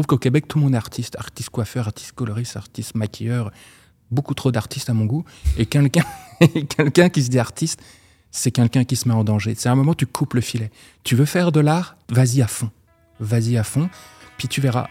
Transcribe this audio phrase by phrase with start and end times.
[0.00, 1.16] trouve qu'au Québec, tout le monde est artiste.
[1.18, 3.50] Artiste coiffeur, artiste coloriste, artiste maquilleur.
[4.10, 5.24] Beaucoup trop d'artistes à mon goût.
[5.58, 6.02] Et quelqu'un
[7.10, 7.82] qui se dit artiste,
[8.30, 9.54] c'est quelqu'un qui se met en danger.
[9.58, 10.70] C'est un moment tu coupes le filet.
[11.04, 11.96] Tu veux faire de l'art?
[12.08, 12.70] Vas-y à fond.
[13.18, 13.90] Vas-y à fond.
[14.38, 14.88] Puis tu verras.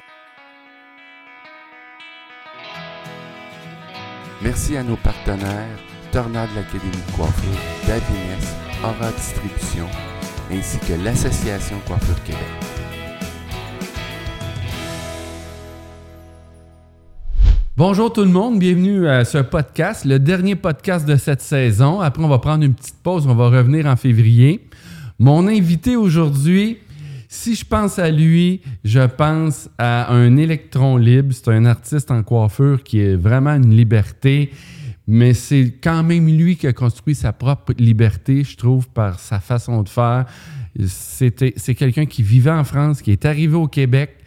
[4.43, 5.79] Merci à nos partenaires,
[6.11, 8.47] Tornade de l'Académie de coiffure, Davines,
[8.83, 9.87] Aura Distribution,
[10.51, 12.68] ainsi que l'Association Coiffure Québec.
[17.79, 22.01] Bonjour tout le monde, bienvenue à ce podcast, le dernier podcast de cette saison.
[22.01, 24.67] Après, on va prendre une petite pause, on va revenir en février.
[25.17, 26.79] Mon invité aujourd'hui,
[27.29, 31.29] si je pense à lui, je pense à un électron libre.
[31.31, 34.51] C'est un artiste en coiffure qui est vraiment une liberté,
[35.07, 39.39] mais c'est quand même lui qui a construit sa propre liberté, je trouve, par sa
[39.39, 40.25] façon de faire.
[40.85, 44.17] C'est quelqu'un qui vivait en France, qui est arrivé au Québec,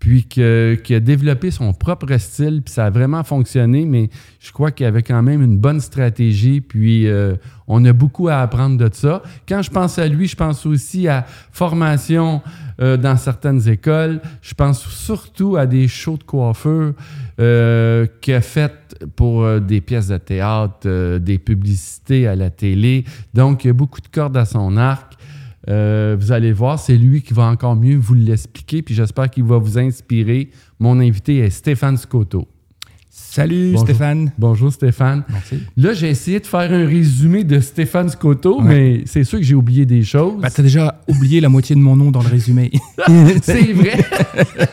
[0.00, 4.08] puis qui a développé son propre style, puis ça a vraiment fonctionné, mais
[4.40, 7.34] je crois qu'il avait quand même une bonne stratégie, puis euh,
[7.68, 9.22] on a beaucoup à apprendre de ça.
[9.46, 12.40] Quand je pense à lui, je pense aussi à formation
[12.80, 16.94] euh, dans certaines écoles, je pense surtout à des shows de coiffeur
[17.38, 18.72] euh, qu'il a fait
[19.16, 23.74] pour euh, des pièces de théâtre, des publicités à la télé, donc il y a
[23.74, 25.09] beaucoup de cordes à son arc.
[25.68, 29.44] Euh, vous allez voir, c'est lui qui va encore mieux vous l'expliquer, puis j'espère qu'il
[29.44, 30.50] va vous inspirer.
[30.78, 32.48] Mon invité est Stéphane Scotto.
[33.20, 34.32] Salut Stéphane.
[34.38, 35.22] Bonjour Stéphane.
[35.28, 35.60] Merci.
[35.76, 39.54] Là, j'ai essayé de faire un résumé de Stéphane Scotto, mais c'est sûr que j'ai
[39.54, 40.40] oublié des choses.
[40.40, 42.72] Bah, t'as déjà oublié la moitié de mon nom dans le résumé.
[43.42, 44.04] c'est vrai.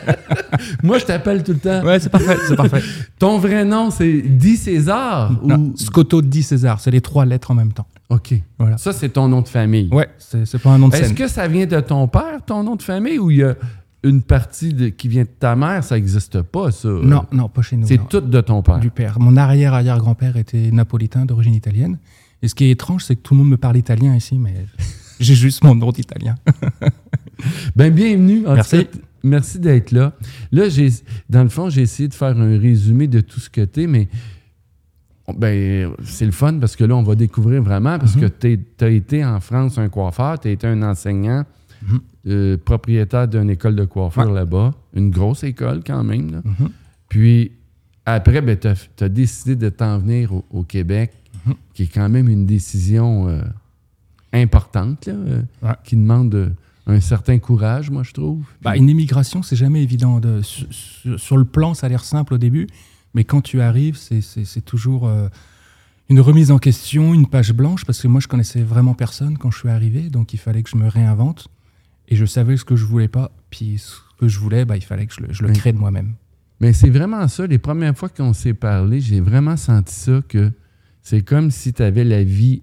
[0.82, 1.84] Moi, je t'appelle tout le temps.
[1.84, 2.82] Ouais, c'est parfait, c'est parfait.
[3.18, 7.54] Ton vrai nom, c'est Di César ou Scotto Di César, c'est les trois lettres en
[7.54, 7.86] même temps.
[8.10, 8.34] OK.
[8.58, 8.78] Voilà.
[8.78, 9.90] Ça, c'est ton nom de famille.
[9.92, 10.96] Ouais, c'est pas un nom de.
[10.96, 13.54] Est-ce que ça vient de ton père, ton nom de famille, ou il y a
[14.02, 16.88] une partie de, qui vient de ta mère, ça n'existe pas, ça?
[16.88, 17.86] Non, non, pas chez nous.
[17.86, 18.78] C'est tout de ton père?
[18.78, 19.18] Du père.
[19.18, 21.98] Mon arrière-arrière-grand-père était napolitain, d'origine italienne.
[22.42, 24.54] Et ce qui est étrange, c'est que tout le monde me parle italien ici, mais
[25.20, 26.36] j'ai juste mon nom d'italien.
[27.76, 28.44] ben, bienvenue.
[28.46, 28.86] Merci.
[29.24, 30.12] merci d'être là.
[30.52, 30.90] Là, j'ai,
[31.28, 33.86] dans le fond, j'ai essayé de faire un résumé de tout ce que tu es,
[33.88, 34.08] mais
[35.36, 38.30] ben, c'est le fun parce que là, on va découvrir vraiment, parce mm-hmm.
[38.30, 41.44] que tu as été en France un coiffeur, tu as été un enseignant.
[42.26, 46.42] Euh, propriétaire d'une école de coiffure là-bas, une grosse école quand même.
[46.44, 46.68] Mm-hmm.
[47.08, 47.52] Puis
[48.04, 51.12] après, ben, tu as, décidé de t'en venir au, Québec,
[51.74, 53.42] qui est quand même une décision euh,
[54.32, 55.42] importante, euh,
[55.84, 56.54] qui demande
[56.86, 58.44] un certain courage, moi, je trouve.
[58.62, 60.20] Ben, une immigration, c'est jamais évident.
[60.20, 62.66] De, sur, le plan, ça a l'air simple au début.
[63.14, 65.28] Mais quand tu arrives, c'est toujours euh,
[66.08, 69.50] une remise en question, une page blanche, parce que moi, je connaissais vraiment personne quand
[69.50, 71.48] je suis arrivé, donc il fallait que je me réinvente.
[72.08, 74.82] Et je savais ce que je voulais pas, puis ce que je voulais, bah, il
[74.82, 76.14] fallait que je le, crée de moi-même.
[76.60, 77.46] Mais c'est vraiment ça.
[77.46, 80.50] Les premières fois qu'on s'est parlé, j'ai vraiment senti ça, que
[81.02, 82.62] c'est comme si tu avais la vie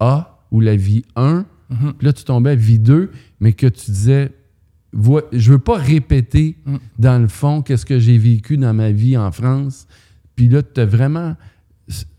[0.00, 1.92] A ou la vie 1, mm-hmm.
[1.98, 3.10] puis là, tu tombais à vie 2,
[3.40, 4.32] mais que tu disais,
[4.92, 6.76] je veux pas répéter, mm.
[6.98, 9.86] dans le fond, qu'est-ce que j'ai vécu dans ma vie en France.
[10.34, 11.36] Puis là, tu as vraiment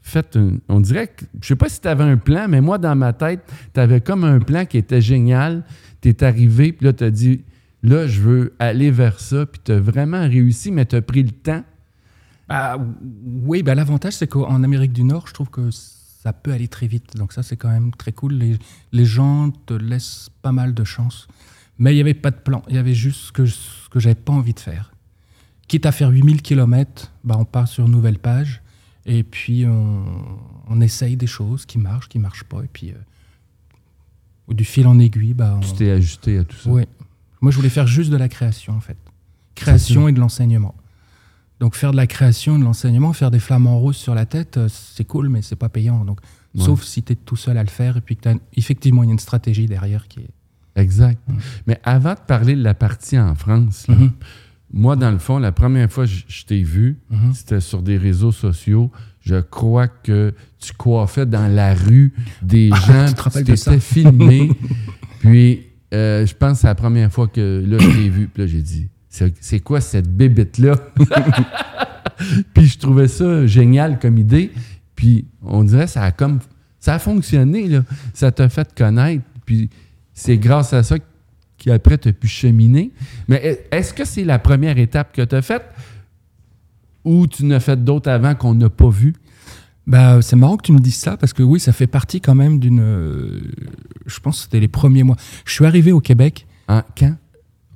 [0.09, 0.37] fait
[0.67, 1.25] On dirait que.
[1.41, 3.41] Je sais pas si tu avais un plan, mais moi, dans ma tête,
[3.73, 5.63] tu avais comme un plan qui était génial.
[6.01, 7.43] Tu es arrivé, puis là, tu as dit
[7.83, 9.45] là, je veux aller vers ça.
[9.45, 11.63] Puis tu as vraiment réussi, mais tu as pris le temps.
[12.49, 12.77] Ah,
[13.43, 16.87] oui, ben, l'avantage, c'est qu'en Amérique du Nord, je trouve que ça peut aller très
[16.87, 17.15] vite.
[17.15, 18.33] Donc, ça, c'est quand même très cool.
[18.91, 21.27] Les, gens te laissent pas mal de chance.
[21.77, 22.63] Mais il n'y avait pas de plan.
[22.67, 24.91] Il y avait juste ce que, ce que j'avais pas envie de faire.
[25.67, 28.61] Quitte à faire 8000 km, bah on part sur une nouvelle page.
[29.11, 30.05] Et puis, on,
[30.67, 32.61] on essaye des choses qui marchent, qui ne marchent pas.
[32.61, 36.69] Et puis, euh, du fil en aiguille, bah, tu t'es ajusté à tout ça.
[36.69, 36.83] Oui.
[37.41, 38.97] Moi, je voulais faire juste de la création, en fait.
[39.55, 40.75] Création et de l'enseignement.
[41.59, 44.57] Donc, faire de la création et de l'enseignement, faire des flamants roses sur la tête,
[44.57, 46.05] euh, c'est cool, mais c'est pas payant.
[46.05, 46.19] Donc,
[46.55, 49.09] Sauf si tu es tout seul à le faire et puis que effectivement, il y
[49.09, 50.29] a une stratégie derrière qui est,
[50.75, 51.19] Exact.
[51.67, 54.11] Mais avant de parler de la partie en France, mm-hmm.
[54.71, 57.33] Moi, dans le fond, la première fois que je, t'ai vu, mm-hmm.
[57.33, 58.91] c'était sur des réseaux sociaux.
[59.21, 63.07] Je crois que tu coiffais dans la rue des gens.
[63.45, 63.79] tu ça?
[63.79, 64.51] filmé.
[65.19, 68.27] puis, euh, je pense que c'est la première fois que là, je t'ai vu.
[68.27, 70.75] Puis là, j'ai dit, c'est quoi cette bébête-là?
[72.53, 74.51] puis je trouvais ça génial comme idée.
[74.95, 76.39] Puis on dirait ça a comme
[76.79, 77.83] ça a fonctionné là.
[78.13, 79.23] Ça t'a fait connaître.
[79.45, 79.69] Puis
[80.13, 80.97] c'est grâce à ça
[81.59, 82.91] qu'après, tu as pu cheminer.
[83.27, 85.65] Mais est-ce que c'est la première étape que tu as faite
[87.03, 89.13] ou tu n'as fait d'autres avant qu'on n'a pas vu?
[89.87, 92.35] Bah, c'est marrant que tu me dises ça parce que oui, ça fait partie quand
[92.35, 93.41] même d'une.
[94.05, 95.15] je pense que c'était les premiers mois.
[95.45, 96.45] Je suis arrivé au Québec.
[96.67, 97.15] Ah, quand?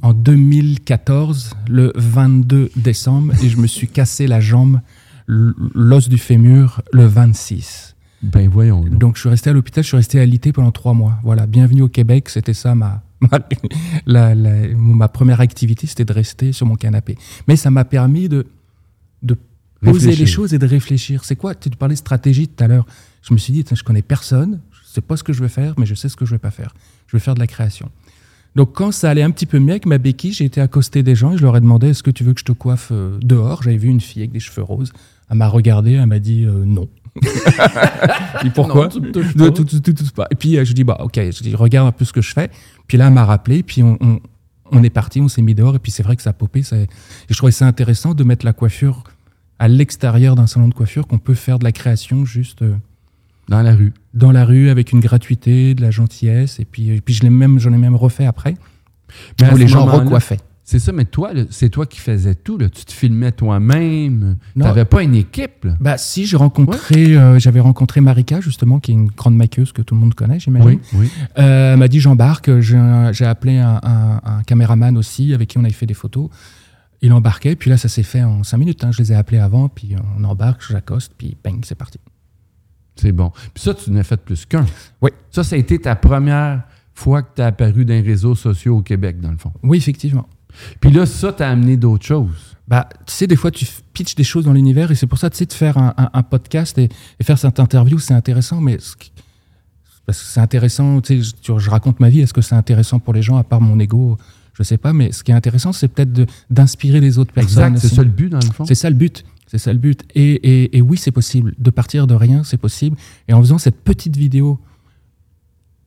[0.03, 4.81] en 2014, le 22 décembre, et je me suis cassé la jambe,
[5.27, 7.95] l'os du fémur, le 26.
[8.21, 8.81] Ben voyons.
[8.81, 8.97] donc.
[8.97, 11.19] Donc je suis resté à l'hôpital, je suis resté alité pendant trois mois.
[11.23, 13.01] Voilà, bienvenue au Québec, c'était ça ma,
[14.05, 17.17] la- la- ma première activité, c'était de rester sur mon canapé.
[17.47, 18.45] Mais ça m'a permis de,
[19.21, 19.35] de
[19.81, 20.19] poser Réfléchir.
[20.19, 21.23] les choses et de réfléchir.
[21.25, 22.85] C'est quoi Tu parlais de stratégie tout à l'heure.
[23.21, 25.73] Je me suis dit, je connais personne, je sais pas ce que je vais faire,
[25.77, 26.73] mais je sais ce que je vais pas faire.
[27.07, 27.89] Je vais faire de la création.
[28.55, 31.15] Donc quand ça allait un petit peu mieux avec ma béquille, j'ai été accosté des
[31.15, 33.17] gens et je leur ai demandé, est-ce que tu veux que je te coiffe euh,
[33.21, 33.63] dehors?
[33.63, 34.93] J'avais vu une fille avec des cheveux roses.
[35.29, 36.87] Elle m'a regardé, elle m'a dit euh, non.
[38.43, 38.89] Et pourquoi?
[39.35, 40.27] Non, tout, tout, tout, tout pas.
[40.31, 42.33] Et puis euh, je dis bah ok, je dis regarde un peu ce que je
[42.33, 42.49] fais.
[42.87, 44.19] Puis là elle m'a rappelé, puis on, on,
[44.71, 46.63] on est parti, on s'est mis dehors et puis c'est vrai que ça a popé.
[46.63, 46.87] Ça, et
[47.29, 49.03] je trouvais ça intéressant de mettre la coiffure
[49.59, 52.73] à l'extérieur d'un salon de coiffure, qu'on peut faire de la création juste euh,
[53.47, 53.93] Dans la rue.
[54.13, 56.59] dans la rue avec une gratuité, de la gentillesse.
[56.59, 58.55] Et puis, et puis je l'ai même, j'en ai même refait après,
[59.39, 60.39] Mais où les gens recoiffaient.
[60.65, 62.57] C'est ça, mais toi, c'est toi qui faisais tout.
[62.57, 62.69] Là.
[62.69, 64.37] Tu te filmais toi-même.
[64.55, 64.65] Non.
[64.65, 65.65] T'avais pas une équipe.
[65.65, 65.75] Là.
[65.81, 69.81] Bah si, j'ai rencontré, euh, j'avais rencontré Marika justement, qui est une grande maquilleuse que
[69.81, 70.79] tout le monde connaît, j'imagine.
[70.93, 71.09] oui.
[71.37, 72.59] Euh, elle m'a dit j'embarque.
[72.61, 72.77] J'ai
[73.25, 76.29] appelé un, un- un caméraman aussi avec qui on avait fait des photos.
[77.01, 78.83] Il embarquait, puis là ça s'est fait en cinq minutes.
[78.85, 78.91] hein.
[78.93, 81.99] Je les ai appelés avant, puis on embarque, j'accoste, puis bang, c'est parti.
[82.95, 83.31] C'est bon.
[83.53, 84.65] Puis ça, tu n'as fait plus qu'un.
[85.01, 85.09] Oui.
[85.29, 86.61] Ça, ça a été ta première
[86.93, 89.51] fois que tu as apparu dans les réseaux sociaux au Québec, dans le fond.
[89.63, 90.27] Oui, effectivement.
[90.79, 92.29] Puis là, ça t'a amené d'autres choses.
[92.67, 95.29] Bah, tu sais, des fois, tu pitches des choses dans l'univers et c'est pour ça,
[95.29, 96.89] tu sais, de faire un, un- un podcast et,
[97.19, 98.77] et faire cette interview, c'est intéressant, mais
[100.05, 103.13] parce que c'est intéressant, tu sais, je, raconte ma vie, est-ce que c'est intéressant pour
[103.13, 104.17] les gens, à part mon ego,
[104.53, 107.73] je sais pas, mais ce qui est intéressant, c'est peut-être d'inspirer les autres personnes.
[107.73, 108.65] Exact, c'est ça le but, dans le fond.
[108.65, 109.23] C'est ça le but.
[109.47, 110.01] C'est ça le but.
[110.15, 111.53] Et, et- et oui, c'est possible.
[111.57, 112.97] De partir de rien, c'est possible.
[113.27, 114.59] Et en faisant cette petite vidéo,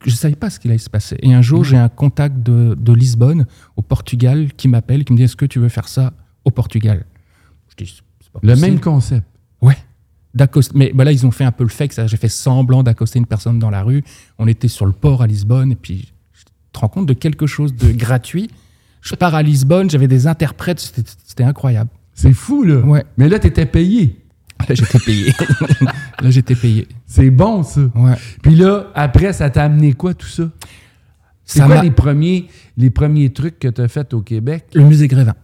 [0.05, 1.17] je ne savais pas ce qu'il allait se passer.
[1.23, 1.65] Et un jour, Mhm.
[1.65, 3.47] j'ai un contact de, de Lisbonne,
[3.77, 6.13] au Portugal, qui m'appelle, qui me dit Est-ce que tu veux faire ça
[6.45, 7.07] au Portugal?
[7.71, 8.71] Je dis C'est pas Le possible.
[8.71, 9.27] même concept.
[9.63, 9.77] Ouais.
[10.35, 10.73] D'accoster.
[10.77, 11.93] Mais là, ils ont fait un peu le fake.
[12.07, 14.05] J'ai fait semblant d'accoster une personne dans la rue.
[14.39, 15.73] On était sur le port à Lisbonne.
[15.73, 18.51] Et puis, je te rends compte de quelque chose de gratuit.
[19.01, 20.81] Je pars à Lisbonne, j'avais des interprètes.
[20.81, 21.89] C'était c'était incroyable.
[22.13, 22.81] C'est fou, là.
[22.81, 23.05] Ouais.
[23.17, 24.19] Mais là, tu étais payé.
[24.69, 25.32] Là, j'étais payé.
[26.20, 26.88] là, j'étais payé.
[27.06, 27.82] C'est bon, ça.
[27.94, 28.14] Ouais.
[28.43, 30.50] Puis là, après, ça t'a amené quoi, tout ça?
[31.44, 34.64] C'est quoi les premiers, les premiers trucs que tu as fait au Québec?
[34.75, 35.35] Le musée Grévin.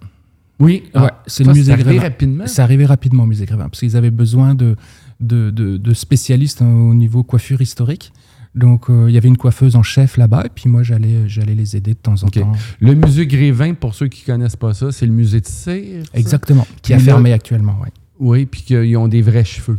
[0.59, 2.00] Oui, Ouais, c'est le musée Grévin.
[2.03, 2.44] rapidement?
[2.47, 4.76] C'est arrivé rapidement au musée Grévin, parce qu'ils avaient besoin de,
[5.20, 8.12] de, de- de spécialistes hein, au niveau coiffure historique.
[8.55, 11.55] Donc, euh, il y avait une coiffeuse en chef là-bas, et puis moi, j'allais, j'allais
[11.55, 12.53] les aider de temps en temps.
[12.81, 16.03] Le musée Grévin, pour ceux qui connaissent pas ça, c'est le musée de cire.
[16.15, 16.67] Exactement.
[16.82, 17.88] Qui a fermé actuellement, oui.
[18.23, 19.79] Oui, puis qu'ils ont des vrais cheveux.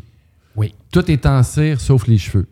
[0.56, 0.75] Oui.
[0.92, 2.45] Tout est en cire, sauf les cheveux.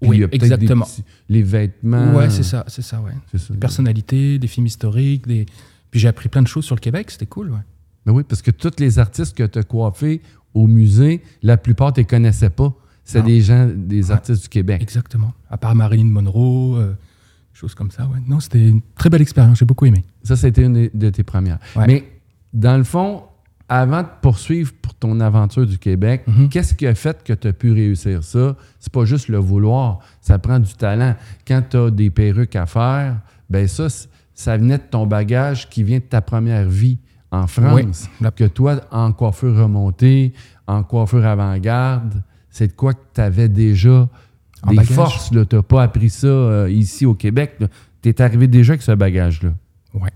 [0.00, 0.84] Puis Oui, exactement.
[0.84, 2.14] des petits- les vêtements.
[2.14, 3.12] Ouais, c'est ça, c'est ça, ouais.
[3.30, 3.54] C'est ça.
[3.54, 5.46] Personnalité, des films historiques, des...
[5.90, 7.58] Puis j'ai appris plein de choses sur le Québec, c'était cool, ouais.
[8.04, 10.20] Ben oui, parce que tous les artistes que tu as coiffés
[10.54, 12.74] au musée, la plupart, tu les connaissais pas.
[13.04, 14.12] C'est des gens, des Ouais.
[14.12, 14.80] artistes du Québec.
[14.82, 15.32] Exactement.
[15.50, 16.96] À part Marilyn Monroe, euh, des
[17.58, 18.18] choses comme ça, ouais.
[18.26, 20.04] Non, c'était une très belle expérience, j'ai beaucoup aimé.
[20.22, 21.58] Ça, c'était une de tes premières.
[21.76, 21.86] Ouais.
[21.86, 22.04] Mais
[22.52, 23.22] dans le fond,
[23.80, 26.48] avant de poursuivre pour ton aventure du Québec, Mhm.
[26.50, 28.54] qu'est-ce qui a fait que tu as pu réussir ça?
[28.78, 31.14] C'est pas juste le vouloir, ça prend du talent.
[31.46, 33.16] Quand tu as des perruques à faire,
[33.48, 33.86] ben ça,
[34.34, 36.98] ça venait de ton bagage qui vient de ta première vie
[37.30, 38.08] en France.
[38.20, 40.34] La- Que toi, en coiffure remontée,
[40.66, 44.08] en coiffure avant-garde, c'est de quoi que tu avais déjà
[44.64, 44.92] En des bagage.
[44.94, 45.30] forces.
[45.30, 47.56] Tu n'as pas appris ça euh, ici au Québec.
[48.02, 49.50] Tu es arrivé déjà avec ce bagage-là.
[49.94, 50.10] Ouais.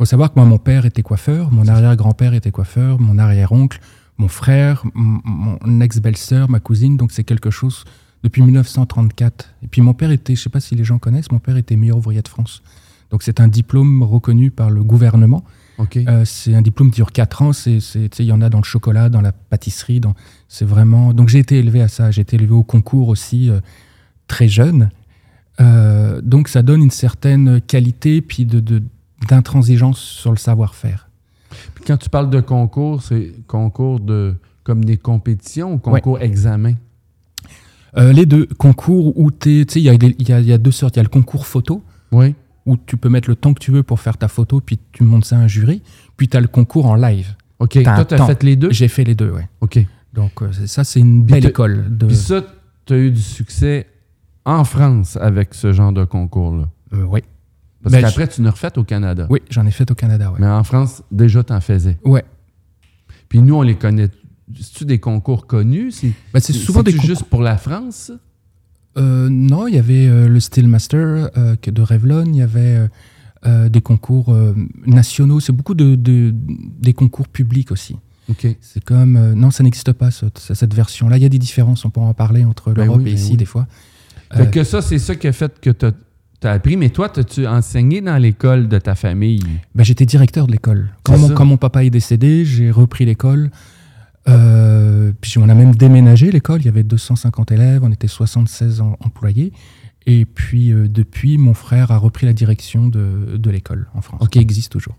[0.00, 3.80] Faut savoir que moi, mon père était coiffeur, mon arrière-grand-père était coiffeur, mon arrière-oncle,
[4.16, 6.96] mon frère, mon ex-belle-sœur, ma cousine.
[6.96, 7.84] Donc, c'est quelque chose
[8.22, 9.50] depuis 1934.
[9.62, 11.76] Et puis, mon père était, je sais pas si les gens connaissent, mon père était
[11.76, 12.62] meilleur ouvrier de France.
[13.10, 15.44] Donc, c'est un diplôme reconnu par le gouvernement.
[15.76, 15.98] OK?
[15.98, 17.50] Euh, c'est un diplôme qui dure 4 ans.
[17.66, 20.00] Il y en a dans le chocolat, dans la pâtisserie.
[20.00, 20.14] Dans,
[20.48, 21.12] c'est vraiment.
[21.12, 22.10] Donc j'ai été élevé à ça.
[22.10, 23.60] J'ai été élevé au concours aussi euh,
[24.28, 24.88] très jeune.
[25.60, 28.82] Euh, donc ça donne une certaine qualité puis de, de-
[29.28, 31.08] d'intransigeance sur le savoir-faire.
[31.74, 36.74] Puis quand tu parles de concours, c'est concours de comme des compétitions ou concours examen?
[37.96, 40.94] Euh, les deux concours où tu sais, il y, a y y deux sortes.
[40.96, 42.34] Il y a le concours photo Oui.
[42.66, 45.02] où tu peux mettre le temps que tu veux pour faire ta photo puis tu
[45.02, 45.82] montes ça à un jury.
[46.16, 47.34] Puis tu as le concours en live.
[47.58, 47.76] OK.
[47.78, 48.70] Un Toi, tu as fait les deux?
[48.70, 49.48] J'ai fait les deux, ouais.
[49.60, 49.78] OK.
[50.12, 52.06] Donc euh, ça c'est une belle école de.
[52.06, 52.42] Puis ça,
[52.86, 53.86] tu as eu du succès
[54.44, 56.68] en France avec ce genre de concours-là?
[56.92, 57.20] Euh, oui.
[57.82, 59.26] Parce Ben, qu'après, tu l'as refait au Canada.
[59.30, 60.36] Oui, j'en ai fait au Canada, ouais.
[60.40, 61.98] Mais en France, déjà, tu en faisais.
[62.04, 62.24] Ouais.
[63.28, 64.08] Puis nous, on les connaît.
[64.54, 65.92] C'est-tu des concours connus?
[65.92, 67.06] C'est Bah, c'est souvent des concours.
[67.08, 68.12] juste pour la France?
[68.98, 72.76] Euh, non, il y avait euh, le Steelmaster euh, que- de Revlon, il y avait
[72.76, 72.88] euh,
[73.46, 74.52] euh, des concours euh,
[74.84, 75.38] nationaux.
[75.38, 77.96] C'est beaucoup de, de- des concours publics aussi.
[78.28, 78.46] OK.
[78.60, 79.16] C'est comme.
[79.16, 81.16] euh, non, ça n'existe pas, ce- cette version-là.
[81.18, 83.20] Il y a des différences, on pourra en parler entre Ben l'Europe oui, et ben
[83.20, 83.36] ici, oui.
[83.36, 83.66] des fois.
[84.32, 85.92] Fait Euh, que ça, c'est ça qui a fait que tu as
[86.48, 86.76] appris.
[86.76, 89.42] Mais toi, as-tu enseigné dans l'école de ta famille?
[89.74, 90.88] Ben, j'étais directeur de l'école.
[91.02, 91.34] Quand mon, ça.
[91.34, 93.50] quand mon papa est décédé, j'ai repris l'école.
[94.28, 96.60] Euh, puis on a même déménagé l'école.
[96.60, 99.52] Il y avait 250 élèves, on était 76 en- employés.
[100.06, 104.20] Et puis euh, depuis, mon frère a repris la direction de, de l'école en France,
[104.22, 104.30] Ok.
[104.30, 104.96] qui existe toujours.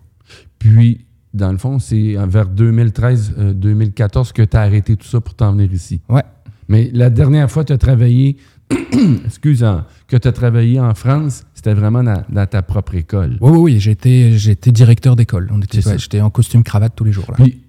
[0.59, 5.51] Puis, dans le fond, c'est vers 2013-2014 que tu as arrêté tout ça pour t'en
[5.53, 6.01] venir ici.
[6.09, 6.23] Ouais.
[6.67, 8.37] Mais la dernière fois tu as travaillé,
[9.25, 13.37] excuse, en- que tu as travaillé en France, c'était vraiment dans, dans ta propre école.
[13.41, 15.49] Oui, oui, oui, j'étais, j'étais directeur d'école.
[15.51, 17.25] On était, ouais, j'étais en costume cravate tous les jours.
[17.29, 17.35] Là.
[17.43, 17.61] Puis,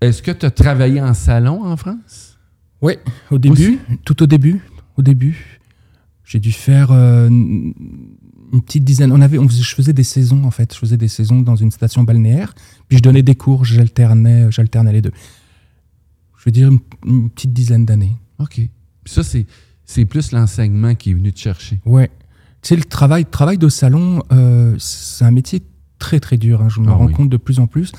[0.00, 2.38] est-ce que tu as travaillé en salon en France?
[2.82, 2.94] Oui,
[3.30, 4.60] au début, tout au début,
[4.98, 5.60] au début,
[6.24, 9.10] j'ai dû faire euh, une petite dizaine.
[9.12, 10.72] On avait, on faisait- je faisais des saisons en fait.
[10.74, 12.54] Je faisais des saisons dans une station balnéaire.
[12.88, 13.64] Puis je donnais des cours.
[13.64, 15.12] J'alternais, j'alternais les deux.
[16.38, 18.16] Je veux dire une, une petite dizaine d'années.
[18.38, 18.56] OK.
[18.56, 18.68] Puis
[19.06, 19.46] ça, c'est,
[19.86, 21.80] c'est plus l'enseignement qui est venu te chercher.
[21.84, 22.10] Ouais.
[22.62, 25.62] Tu sais, le travail, travail de salon, euh, c'est un métier
[25.98, 26.62] très très dur.
[26.62, 26.68] hein.
[26.68, 27.12] Je me Ah rends oui.
[27.12, 27.92] compte de plus en plus.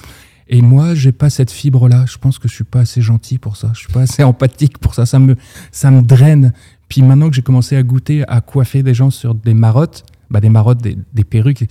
[0.47, 2.05] Et moi, j'ai pas cette fibre-là.
[2.07, 3.71] Je pense que je suis pas assez gentil pour ça.
[3.73, 5.05] Je suis pas assez empathique pour ça.
[5.05, 5.35] Ça me,
[5.71, 6.53] ça me draine.
[6.89, 10.39] Puis maintenant que j'ai commencé à goûter à coiffer des gens sur des marottes, bah
[10.41, 11.65] des marottes, des, des perruques,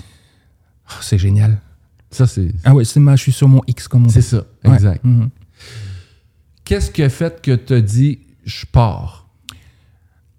[0.91, 1.61] oh, c'est génial.
[2.11, 4.27] Ça, c'est, Ah ouais, c'est ma, je suis sur mon X comme on c'est dit.
[4.27, 4.45] ça.
[4.65, 4.75] Ouais.
[4.75, 5.05] Exact.
[5.05, 5.31] Mhm.
[6.65, 9.24] Qu'est-ce qui a fait que tu as dit, je pars?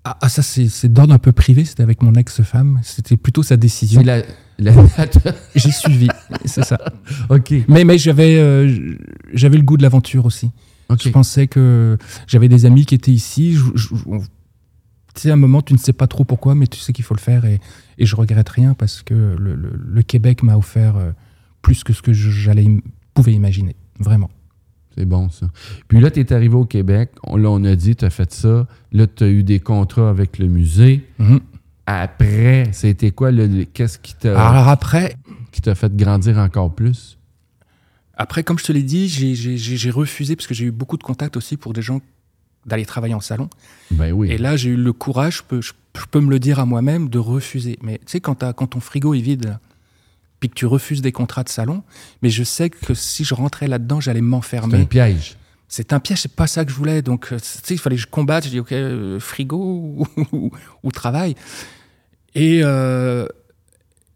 [0.08, 1.66] Ah, ah, ça c'est, d'ordre un peu privé.
[1.66, 2.80] C'était avec mon ex-femme.
[2.84, 4.04] C'était plutôt sa décision.
[4.04, 4.22] La,
[4.60, 4.72] la-
[5.56, 6.08] J'ai suivi.
[6.46, 6.78] c'est ça.
[7.30, 7.54] OK.
[7.68, 8.96] Mais, mais j'avais, euh,
[9.34, 10.52] j'avais le goût de l'aventure aussi.
[10.90, 11.02] OK.
[11.04, 11.98] Je pensais que
[12.28, 13.58] j'avais des amis qui étaient ici.
[15.16, 17.04] Tu sais, à un moment, tu ne sais pas trop pourquoi, mais tu sais qu'il
[17.06, 17.46] faut le faire.
[17.46, 17.60] Et,
[17.98, 21.12] et je regrette rien parce que le, le- le Québec m'a offert euh,
[21.64, 22.68] plus que ce que j'allais
[23.16, 23.76] pouvais imaginer.
[24.00, 24.30] Vraiment.
[24.98, 25.48] C'est bon, ça.
[25.88, 27.12] Puis là, tu es arrivé au Québec.
[27.24, 28.66] On, là, on a dit, tu as fait ça.
[28.94, 31.04] Là, tu as eu des contrats avec le musée.
[31.20, 31.40] Mhm.
[31.86, 33.32] Après, c'était quoi?
[33.74, 35.16] Qu'est-ce qui t'a Alors après,
[35.52, 37.18] qui t'a fait grandir encore plus?
[38.18, 41.36] après, comme je te l'ai dit, j'ai- refusé parce que j'ai eu beaucoup de contacts
[41.36, 42.00] aussi pour des gens
[42.66, 43.50] d'aller travailler en salon.
[43.92, 44.32] Ben oui.
[44.32, 46.66] Et là, j'ai eu le courage, je peux, je, je peux me le dire à
[46.66, 47.78] moi-même, de refuser.
[47.84, 49.58] Mais tu sais, quand, ton frigo est vide,
[50.40, 51.84] puis que tu refuses des contrats de salon,
[52.22, 54.86] mais je sais que si je rentrais là-dedans, j'allais c'est un m'enfermer.
[54.86, 55.38] piège.
[55.68, 57.02] C'est un piège, c'est pas ça que je voulais.
[57.02, 58.46] Donc, euh, tu sais, il fallait que je combatte.
[58.46, 60.06] Je dis, OK, euh, frigo
[60.84, 61.36] ou, travail.
[62.36, 63.26] Et, euh,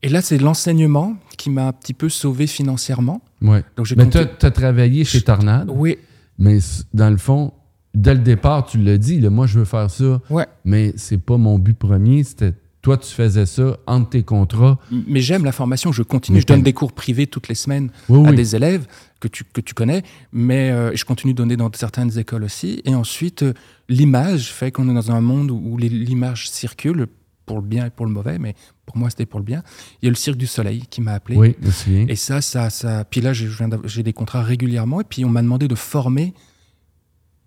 [0.04, 3.22] et là, c'est l'enseignement qui m'a un petit peu sauvé financièrement.
[3.42, 3.64] Ouais.
[3.78, 5.98] Donc, j'ai Mais compté- tu as travaillé chez Tornade, Oui,
[6.38, 6.60] mais
[6.94, 7.54] dans le fond,
[7.94, 10.46] dès le départ, tu l'as dit, là, moi, je veux faire ça, ouais.
[10.66, 12.24] mais c'est pas mon but premier.
[12.24, 14.80] C'était toi, tu faisais ça entre tes contrats.
[14.90, 16.36] Mais j'aime la formation, je continue.
[16.38, 18.36] Mais je donne des cours privés toutes les semaines Oui, à oui.
[18.36, 18.88] des élèves
[19.20, 22.82] que tu, que tu connais, mais euh, je continue de donner dans certaines écoles aussi.
[22.86, 23.54] Et ensuite, euh,
[23.90, 27.08] l'image fait qu'on est dans un monde où, l'image circule
[27.46, 28.56] pour le bien et pour le mauvais, mais
[28.86, 29.62] pour moi, c'était pour le bien.
[30.02, 31.36] Il y a le Cirque du Soleil qui m'a appelé.
[31.38, 32.06] Oui, souviens.
[32.08, 33.04] Et ça, ça, ça.
[33.04, 35.02] Puis là, j'ai des contrats régulièrement.
[35.02, 36.34] Et puis, on m'a demandé de former.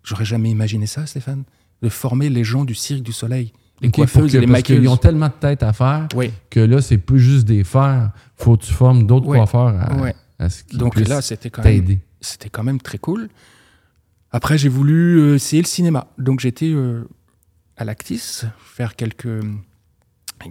[0.03, 1.43] J'aurais jamais imaginé ça, Stéphane.
[1.81, 3.51] De former les gens du Cirque du Soleil.
[3.83, 4.93] Les Ok, pour coiffeuses que- et les parce qu'ils maquilleuses.
[4.93, 6.31] ont tellement de tête à faire Oui.
[6.49, 8.11] que là, c'est plus juste des fers.
[8.35, 9.37] faut que tu formes d'autres Ouais.
[9.37, 10.15] coiffeurs à, Ouais.
[10.39, 13.29] à ce qui Donc là, c'était quand même c'était quand même très cool.
[14.31, 16.07] Après, j'ai voulu euh, essayer le cinéma.
[16.17, 17.07] Donc, j'étais euh,
[17.77, 19.27] à l'Actis, faire quelques,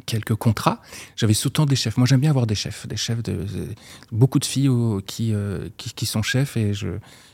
[0.00, 0.80] quelques contrats.
[1.16, 1.96] J'avais sous-temps des chefs.
[1.96, 2.86] Moi, j'aime bien avoir des chefs.
[2.86, 3.68] Des chefs de, de-
[4.10, 6.88] beaucoup de filles euh, qui, euh, qui, qui sont chefs et je,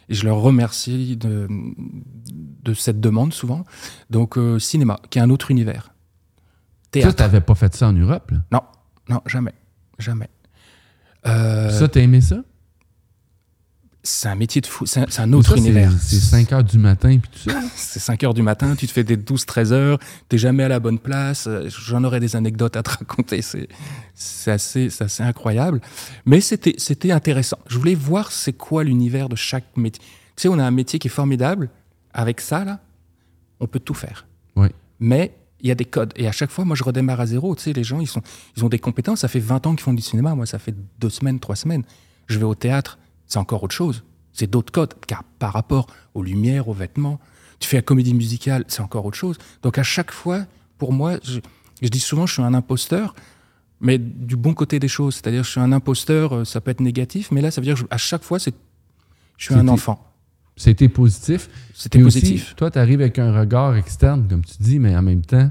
[0.09, 1.47] et je leur remercie de,
[2.63, 3.65] de cette demande souvent.
[4.11, 5.85] Donc, euh, cinéma, qui est un autre univers.
[5.85, 7.17] Ça, Théâtre.
[7.17, 8.31] t'avais pas fait ça en Europe.
[8.31, 8.39] là?
[8.51, 8.61] non,
[9.09, 9.53] non, jamais.
[9.99, 10.29] Jamais.
[11.27, 12.43] Euh, Ça, t'as aimé ça?
[14.09, 14.87] C'est un métier de fou.
[14.87, 15.93] C'est un, autre Ça, univers.
[16.01, 17.61] C'est 5 heures du matin puis tout ça.
[17.77, 19.99] C'est 5 heures du matin, tu te fais des 12-13 heures,
[20.29, 21.47] t'es jamais à la bonne place.
[21.47, 25.81] euh, J'en aurais des anecdotes à te raconter, c'est assez, assez incroyable.
[26.25, 27.59] Mais c'était c'était intéressant.
[27.69, 30.03] Je voulais voir c'est quoi l'univers de chaque métier.
[30.37, 31.69] Tu sais, on a un métier qui est formidable.
[32.15, 32.81] Avec ça, là,
[33.61, 34.27] on peut tout faire.
[34.57, 34.69] Oui.
[34.99, 36.13] Mais il y a des codes.
[36.17, 37.55] Et à chaque fois, moi, je redémarre à zéro.
[37.55, 38.23] Tu sais, les gens, ils, sont,
[38.57, 39.21] ils ont des compétences.
[39.21, 40.35] Ça fait 20 ans qu'ils font du cinéma.
[40.35, 41.83] Moi, ça fait deux semaines, trois semaines.
[42.27, 44.03] Je vais au théâtre, c'est encore autre chose.
[44.33, 44.95] C'est d'autres codes.
[45.07, 47.21] Car par rapport aux lumières, aux vêtements,
[47.61, 49.37] tu fais la comédie musicale, c'est encore autre chose.
[49.63, 50.45] Donc à chaque fois,
[50.79, 51.41] pour moi, je,
[51.83, 53.15] je dis souvent, je suis un imposteur,
[53.81, 55.15] mais du bon côté des choses.
[55.17, 57.75] C'est-à-dire, je suis un imposteur, euh, ça peut être négatif, mais là, ça veut dire
[57.75, 58.55] que je- à chaque fois, c'est,
[59.37, 60.05] je suis un enfant.
[60.57, 61.49] C'était positif.
[61.75, 62.55] C'était aussi, positif.
[62.57, 65.51] toi, tu arrives avec un regard externe, comme tu dis, mais en même temps,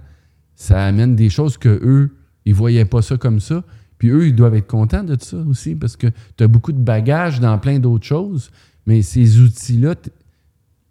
[0.56, 3.64] ça amène des choses que eux, ils voyaient pas ça comme ça.
[3.98, 6.78] Puis eux, ils doivent être contents de ça aussi parce que tu as beaucoup de
[6.82, 8.52] bagages dans plein d'autres choses,
[8.86, 9.96] mais ces outils-là,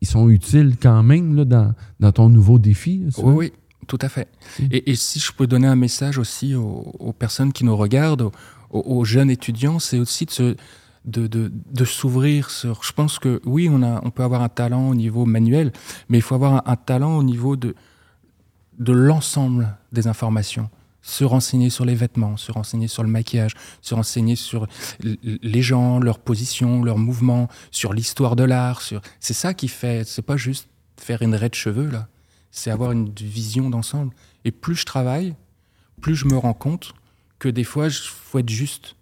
[0.00, 2.98] ils sont utiles quand même là, dans, dans ton nouveau défi.
[3.04, 3.10] là.
[3.22, 3.52] Oui, oui,
[3.86, 4.28] tout à fait.
[4.70, 8.22] Et, et si je peux donner un message aussi aux, aux personnes qui nous regardent,
[8.22, 8.32] aux,
[8.70, 10.56] aux- aux jeunes étudiants, c'est aussi de, se-
[11.06, 12.82] de, de, de s'ouvrir sur.
[12.82, 15.72] Je pense que oui, on, a, on peut avoir un talent au niveau manuel,
[16.08, 17.74] mais il faut avoir un, un talent au niveau de,
[18.78, 20.68] de l'ensemble des informations.
[21.08, 24.66] Se renseigner sur les vêtements, se renseigner sur le maquillage, se renseigner sur
[25.00, 28.82] les gens, leurs positions, leurs mouvements, sur l'histoire de l'art.
[28.82, 29.00] Sur...
[29.20, 30.06] C'est ça qui fait.
[30.06, 32.08] C'est pas juste faire une raie de cheveux là
[32.56, 34.12] c'est avoir une vision d'ensemble.
[34.44, 35.34] Et plus je travaille,
[36.00, 36.94] plus je me rends compte
[37.38, 38.96] que des fois, il faut être juste.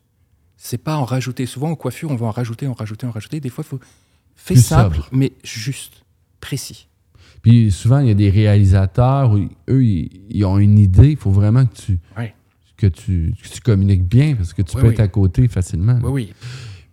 [0.56, 1.46] C'est pas en rajouter.
[1.46, 3.40] Souvent, en coiffure, on va en rajouter, en rajouter, en rajouter.
[3.40, 3.80] Des fois, il faut
[4.34, 5.08] faire Plus simple, sobre.
[5.12, 6.04] mais juste,
[6.40, 6.88] précis.
[7.42, 11.10] Puis souvent, il y a des réalisateurs où eux, ils, ils ont une idée.
[11.10, 12.34] Il faut vraiment que tu, Ouais.
[12.76, 14.94] que tu, que tu communiques bien parce que tu Oui, peux oui.
[14.94, 15.98] être à côté facilement.
[16.02, 16.32] Oui, oui.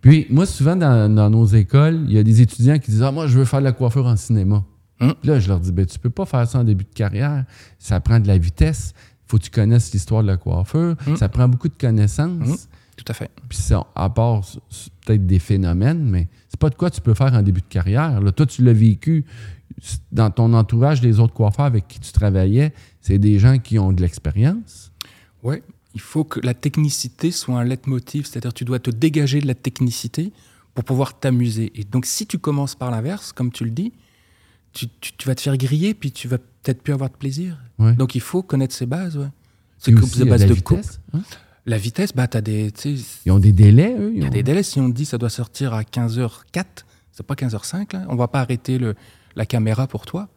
[0.00, 3.12] Puis moi, souvent dans, dans nos écoles, il y a des étudiants qui disent Ah,
[3.12, 4.64] moi, je veux faire de la coiffure en cinéma.
[5.00, 5.14] Hum.
[5.20, 7.44] Puis là, je leur dis ben, Tu peux pas faire ça en début de carrière.
[7.78, 8.94] Ça prend de la vitesse.
[9.26, 10.96] Il faut que tu connaisses l'histoire de la coiffure.
[11.06, 11.16] Hum.
[11.16, 12.48] Ça prend beaucoup de connaissances.
[12.48, 12.56] Hum.
[12.96, 13.30] Tout à fait.
[13.48, 14.42] Puis ça, à part
[15.06, 18.20] peut-être des phénomènes, mais c'est pas de quoi tu peux faire en début de carrière.
[18.20, 19.24] Là, toi, tu l'as vécu
[20.12, 22.72] dans ton entourage des autres coiffeurs avec qui tu travaillais.
[23.00, 24.92] C'est des gens qui ont de l'expérience?
[25.42, 25.62] Ouais.
[25.94, 29.54] Il faut que la technicité soit un leitmotiv, c'est-à-dire tu dois te dégager de la
[29.54, 30.32] technicité
[30.74, 31.70] pour pouvoir t'amuser.
[31.74, 33.92] Et donc, si tu commences par l'inverse, comme tu le dis,
[34.72, 37.58] tu, tu- tu vas te faire griller, puis tu vas peut-être plus avoir de plaisir.
[37.78, 37.92] Ouais.
[37.94, 39.18] Donc, il faut connaître ses bases.
[39.18, 39.26] Ouais.
[39.26, 40.24] Puis C'est coupe aussi, de
[40.54, 40.80] vitesse, coupe.
[41.12, 41.20] hein?
[41.66, 42.72] La vitesse, bah, t'as des,
[43.26, 44.12] Ils ont des délais, eux.
[44.14, 44.62] il y a ont- des délais.
[44.62, 46.64] Si on dit ça doit sortir à 15h04,
[47.12, 48.06] c'est pas 15h05, là.
[48.08, 48.94] On va pas arrêter le,
[49.36, 50.28] la caméra pour toi.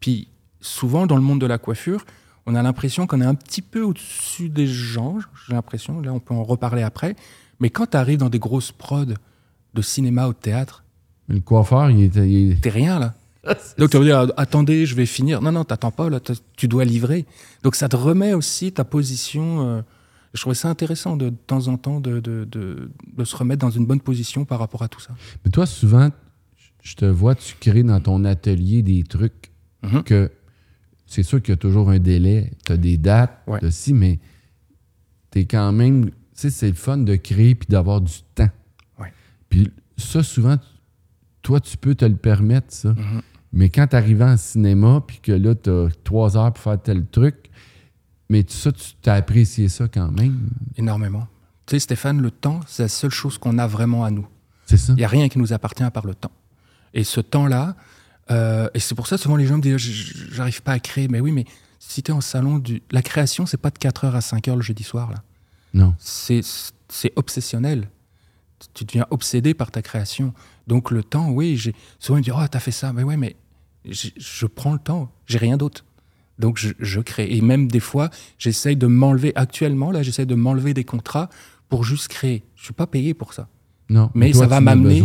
[0.00, 0.28] Puis,
[0.60, 2.04] souvent, dans le monde de la coiffure,
[2.46, 5.18] on a l'impression qu'on est un petit peu au-dessus des gens.
[5.46, 6.00] J'ai l'impression.
[6.00, 7.14] Là, on peut en reparler après.
[7.60, 9.04] Mais quand tu arrives dans des grosses prods
[9.74, 10.84] de cinéma ou de théâtre,
[11.28, 12.16] Mais Le coiffeur, il est.
[12.28, 13.14] il t'es rien, là.
[13.78, 15.40] Donc, tu vas dire, attendez, je vais finir.
[15.42, 16.18] Non, non, t'attends pas, là,
[16.56, 17.24] tu dois livrer.
[17.62, 19.66] Donc, ça te remet aussi ta position.
[19.66, 19.82] euh,
[20.34, 23.84] je trouvais ça intéressant de, de temps en temps de- de se remettre dans une
[23.86, 25.10] bonne position par rapport à tout ça.
[25.44, 26.08] Mais toi, souvent,
[26.82, 29.50] je te vois, tu crées dans ton atelier des trucs
[29.82, 30.02] Mhm.
[30.02, 30.30] que
[31.06, 33.58] c'est sûr qu'il y a toujours un délai, tu as des dates, Ouais.
[33.70, 34.18] ci, mais
[35.30, 36.06] tu es quand même.
[36.10, 38.48] Tu sais, c'est le fun de créer puis d'avoir du temps.
[38.98, 39.12] Ouais.
[39.48, 40.56] Puis ça, souvent,
[41.42, 42.90] toi, tu peux te le permettre, ça.
[42.92, 43.22] Mhm.
[43.52, 46.80] Mais quand tu arrives en cinéma puis que là, tu as trois heures pour faire
[46.80, 47.50] tel truc,
[48.28, 50.50] mais ça, tu t'as apprécié ça quand même.
[50.76, 51.26] Énormément.
[51.66, 54.26] Tu sais, Stéphane, le temps, c'est la seule chose qu'on a vraiment à nous.
[54.66, 54.92] C'est ça?
[54.92, 56.30] Il n'y a rien qui nous appartient à part le temps.
[56.94, 57.76] Et ce temps-là,
[58.30, 59.76] euh, et c'est pour ça souvent les gens me disent
[60.32, 61.08] j'arrive pas à créer.
[61.08, 61.44] Mais oui, mais
[61.78, 62.82] si tu es en salon du.
[62.90, 65.10] La création, c'est pas de 4h à 5h le jeudi soir.
[65.10, 65.22] là.
[65.74, 65.94] Non.
[65.98, 67.88] C'est obsessionnel.
[68.74, 70.34] Tu deviens obsédé par ta création.
[70.66, 71.58] Donc le temps, oui,
[71.98, 72.92] souvent ils me disent Oh, t'as fait ça.
[72.92, 73.36] Mais ouais, mais
[73.84, 75.10] je prends le temps.
[75.26, 75.84] J'ai rien d'autre.
[76.38, 77.28] Donc je, je crée.
[77.30, 79.32] Et même des fois, j'essaye de m'enlever.
[79.34, 81.28] Actuellement, là, j'essaye de m'enlever des contrats
[81.68, 82.42] pour juste créer.
[82.56, 83.48] Je suis pas payé pour ça.
[83.88, 84.10] Non.
[84.14, 85.02] Mais toi, ça va m'amener.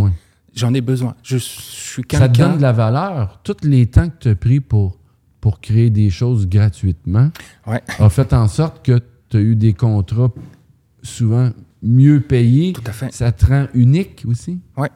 [0.55, 1.15] J'en ai besoin.
[1.21, 2.55] Je, suis Ça te donne quelqu'un.
[2.57, 3.39] de la valeur.
[3.43, 4.97] Tous les temps que tu as pris pour,
[5.41, 7.29] pour créer des choses gratuitement
[7.67, 7.83] Ouais.
[7.99, 10.31] a fait en sorte que tu as eu des contrats
[11.03, 11.51] souvent
[11.83, 12.73] mieux payés.
[12.73, 13.13] Tout à fait.
[13.13, 14.59] Ça te rend unique aussi?
[14.77, 14.89] Ouais.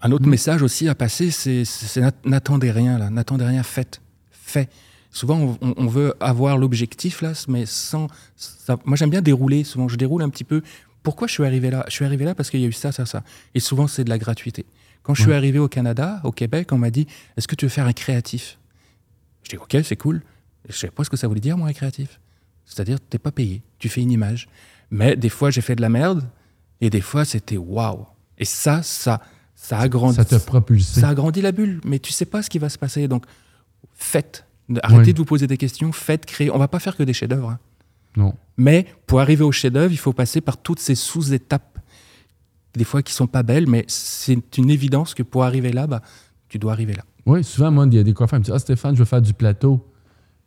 [0.00, 4.00] Un autre message aussi à passer, c'est c'est n'at- n'attendez rien là, n'attendez rien, faites,
[4.32, 4.68] fait.
[5.12, 8.08] Souvent, on, on- on veut avoir l'objectif là, mais sans.
[8.34, 9.62] ça- moi, j'aime bien dérouler.
[9.62, 10.62] Souvent, je déroule un petit peu.
[11.02, 11.84] Pourquoi je suis arrivé là?
[11.88, 13.22] Je suis arrivé là parce qu'il y a eu ça, ça, ça.
[13.54, 14.66] Et souvent, c'est de la gratuité.
[15.02, 17.70] Quand je suis arrivé au Canada, au Québec, on m'a dit Est-ce que tu veux
[17.70, 18.58] faire un créatif
[19.42, 20.22] Je dis Ok, c'est cool.
[20.68, 22.20] Je sais pas ce que ça voulait dire, moi, un créatif.
[22.66, 24.48] C'est-à-dire, t'es pas payé, tu fais une image.
[24.92, 26.22] Mais des fois, j'ai fait de la merde,
[26.80, 28.06] et des fois, c'était waouh.
[28.38, 29.20] Et ça, ça,
[29.56, 30.14] ça agrandit.
[30.16, 31.00] Ça t'a propulsé.
[31.00, 33.08] Ça agrandit la bulle, mais tu sais pas ce qui va se passer.
[33.08, 33.24] Donc,
[33.94, 34.44] faites.
[34.82, 35.12] Arrêtez Ouais.
[35.12, 36.50] de vous poser des questions, faites, créez.
[36.50, 37.50] On va pas faire que des chefs-d'œuvre.
[37.50, 37.58] hein.
[38.16, 38.34] Non.
[38.56, 41.78] Mais pour arriver au chef-d'œuvre, il faut passer par toutes ces sous-étapes,
[42.74, 46.02] des fois qui sont pas belles, mais c'est une évidence que pour arriver là, bah,
[46.48, 47.04] tu dois arriver là.
[47.26, 49.04] Oui, souvent, moi, il y a des coiffeurs qui me disent Ah, Stéphane, je veux
[49.06, 49.86] faire du plateau.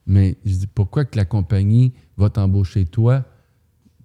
[0.07, 3.23] Mais je dis Pourquoi que la compagnie va t'embaucher toi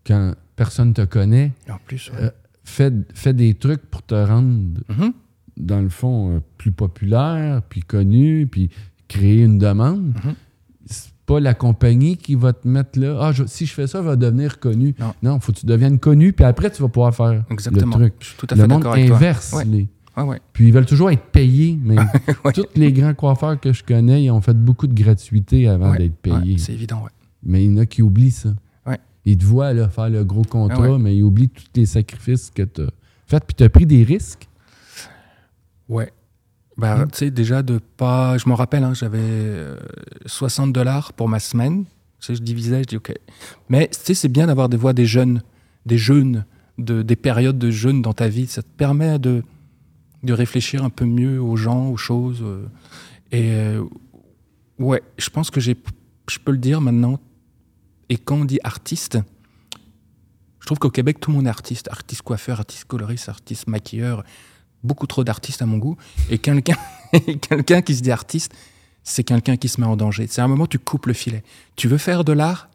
[0.06, 1.52] quand personne ne te connaît?
[1.68, 2.18] En plus, ouais.
[2.22, 2.30] Euh,
[2.64, 5.12] fais, fais des trucs pour te rendre, Mhm.
[5.56, 8.70] dans le fond, euh, plus populaire, puis connu, puis
[9.08, 10.14] créer une demande.
[10.24, 10.34] Mhm.
[11.34, 13.18] Pas la compagnie qui va te mettre là.
[13.20, 14.94] Ah, je- si je fais ça, je vais devenir connu.
[15.22, 15.38] Non.
[15.40, 17.96] faut que tu deviennes connu, puis après, tu vas pouvoir faire Exactement.
[17.98, 18.14] le truc.
[18.20, 19.16] Je suis tout à le fait monde d'accord avec toi.
[19.16, 19.52] inverse.
[19.52, 19.64] Ouais.
[19.64, 20.40] les- Ah ouais.
[20.52, 21.94] Puis ils veulent toujours être payés, mais
[22.44, 22.52] Ouais.
[22.52, 25.98] tous les grands coiffeurs que je connais, ils ont fait beaucoup de gratuité avant Ouais,
[25.98, 26.58] d'être ouais, payés.
[26.58, 27.10] c'est évident, ouais.
[27.44, 28.50] mais il y en a qui oublient ça.
[29.26, 30.98] il te voit là, faire le gros contrat, ouais.
[30.98, 32.86] mais il oublie tous les sacrifices que tu as
[33.26, 33.44] fait.
[33.46, 34.48] Puis tu as pris des risques.
[35.88, 36.10] Ouais.
[36.76, 37.10] Bah, Mm.
[37.10, 38.38] tu sais, déjà de pas.
[38.38, 39.76] Je m'en rappelle, hein, j'avais euh,
[40.26, 41.84] 60 dollars pour ma semaine.
[42.20, 43.12] Tu sais, je divisais, je dis OK.
[43.68, 45.42] Mais tu sais, c'est bien d'avoir des voix des jeunes,
[45.86, 46.44] des jeunes,
[46.78, 48.46] de, des périodes de jeûne dans ta vie.
[48.46, 49.42] Ça te permet de,
[50.22, 52.40] de réfléchir un peu mieux aux gens, aux choses.
[52.42, 52.66] euh.
[53.32, 53.84] Et euh,
[54.78, 55.76] ouais, je pense que j'ai,
[56.30, 57.18] je peux le dire maintenant.
[58.08, 59.18] Et quand on dit artiste,
[60.60, 61.88] je trouve qu'au Québec, tout le monde est artiste.
[61.90, 64.24] Artiste coiffeur, artiste coloriste, artiste maquilleur.
[64.82, 65.96] Beaucoup trop d'artistes à mon goût.
[66.30, 66.76] Et quelqu'un
[67.40, 68.52] quelqu'un qui se dit artiste,
[69.02, 70.26] c'est quelqu'un qui se met en danger.
[70.28, 71.42] C'est un moment tu coupes le filet.
[71.76, 72.68] Tu veux faire de l'art?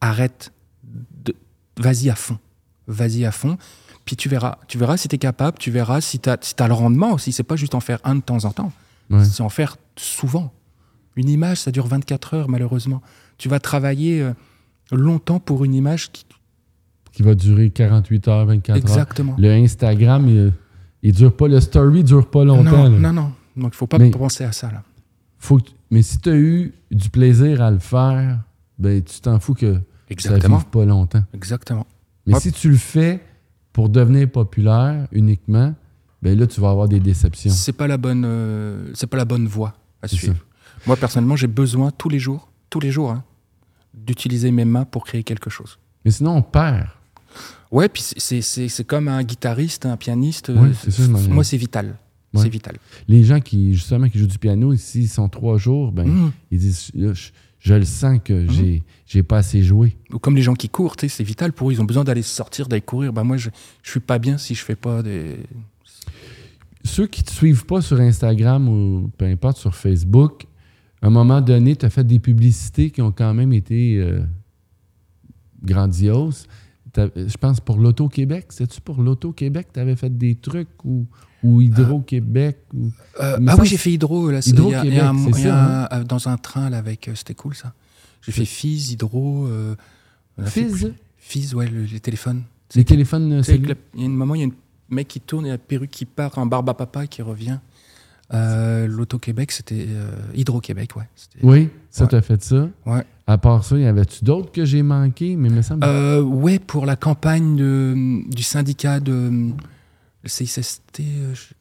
[0.00, 0.52] Arrête.
[0.82, 1.34] De-
[1.78, 2.38] Vas-y à fond.
[2.86, 3.56] Vas-y à fond.
[4.04, 4.58] Puis tu verras.
[4.68, 5.58] Tu verras si tu es capable.
[5.58, 7.32] Tu verras si tu as, si t'as le rendement aussi.
[7.32, 8.72] C'est pas juste en faire un de temps en temps.
[9.10, 9.24] Ouais.
[9.24, 10.52] C'est en faire souvent.
[11.16, 13.02] Une image, ça dure 24 heures, malheureusement.
[13.38, 14.32] Tu vas travailler euh,
[14.90, 16.24] longtemps pour une image qui.
[17.12, 18.76] qui va durer 48 heures, 24 heures.
[18.76, 19.36] Exactement.
[19.38, 20.52] Le Instagram, il,
[21.02, 22.88] il dure pas, le story dure pas longtemps.
[22.88, 22.98] non, là.
[22.98, 23.32] non, non.
[23.56, 24.82] Donc, il faut pas Mais- penser à ça, là.
[25.38, 28.38] Faut que- mais si tu as eu du plaisir à le faire,
[28.78, 29.76] ben tu t'en fous que
[30.18, 31.24] ça vive pas longtemps.
[31.34, 31.86] Exactement.
[32.26, 32.40] Mais Hop.
[32.42, 33.20] si tu le fais
[33.72, 35.74] pour devenir populaire uniquement,
[36.22, 37.50] ben là, tu vas avoir des déceptions.
[37.50, 40.36] C'est pas la bonne, euh, c'est pas la bonne voie à suivre.
[40.86, 43.24] Moi personnellement, j'ai besoin tous les jours, tous les jours, hein,
[43.92, 45.78] d'utiliser mes mains pour créer quelque chose.
[46.04, 46.86] Mais sinon, on perd.
[47.72, 50.50] Ouais, puis c'est- comme un guitariste, un pianiste.
[50.50, 51.96] Ouais, euh, c'est ça, moi, c'est vital.
[52.34, 52.42] Ouais.
[52.42, 52.76] C'est vital.
[53.08, 56.32] Les gens qui, justement, qui jouent du piano, ici, ils sont trois jours, ben, Mhm.
[56.50, 57.12] ils disent, je,
[57.58, 58.50] je le sens que Mhm.
[58.50, 59.96] j'ai, j'ai pas assez joué.
[60.12, 61.72] Ou comme les gens qui courent, tu sais, c'est vital pour eux.
[61.72, 63.12] Ils ont besoin d'aller sortir, d'aller courir.
[63.12, 63.48] Bah moi, je,
[63.82, 65.38] je suis pas bien si je fais pas des.
[66.84, 70.46] Ceux qui te suivent pas sur Instagram ou peu importe sur Facebook,
[71.00, 74.22] à un moment donné, tu as fait des publicités qui ont quand même été euh,
[75.62, 76.46] grandioses.
[76.96, 78.46] Je pense pour l'Auto-Québec.
[78.50, 81.06] C'est-tu pour l'Auto-Québec tu avais fait des trucs ou,
[81.42, 82.58] ou Hydro-Québec?
[82.74, 82.90] Ou...
[83.20, 84.30] Euh, ah oui, j'ai fait Hydro.
[84.30, 86.04] Là, c'est- Hydro il y a- il y a un- Québec, c'est ça, un- euh,
[86.04, 87.08] dans un train là, avec.
[87.08, 87.72] euh, C'était cool ça.
[88.20, 89.46] J'ai fait Fizz, Hydro.
[89.46, 89.74] euh,
[90.44, 90.92] Fizz?
[91.18, 92.42] Fizz, ouais, le- les téléphones.
[92.74, 94.50] Les téléphones la- Il y a un moment, il y a un
[94.90, 97.58] mec qui tourne et la perruque qui part, un barbe à papa qui revient.
[98.32, 101.04] Euh, L'Auto-Québec, c'était euh, Hydro-Québec, ouais.
[101.42, 102.10] Oui, ça Ouais.
[102.10, 102.68] t'a fait ça.
[102.86, 103.04] Ouais.
[103.26, 105.36] À part ça, y avait-tu d'autres que j'ai manqué?
[105.36, 105.84] Mais il me semble.
[105.84, 109.50] Euh, ouais, pour la campagne de- du syndicat de
[110.24, 110.28] le
[111.34, 111.54] je-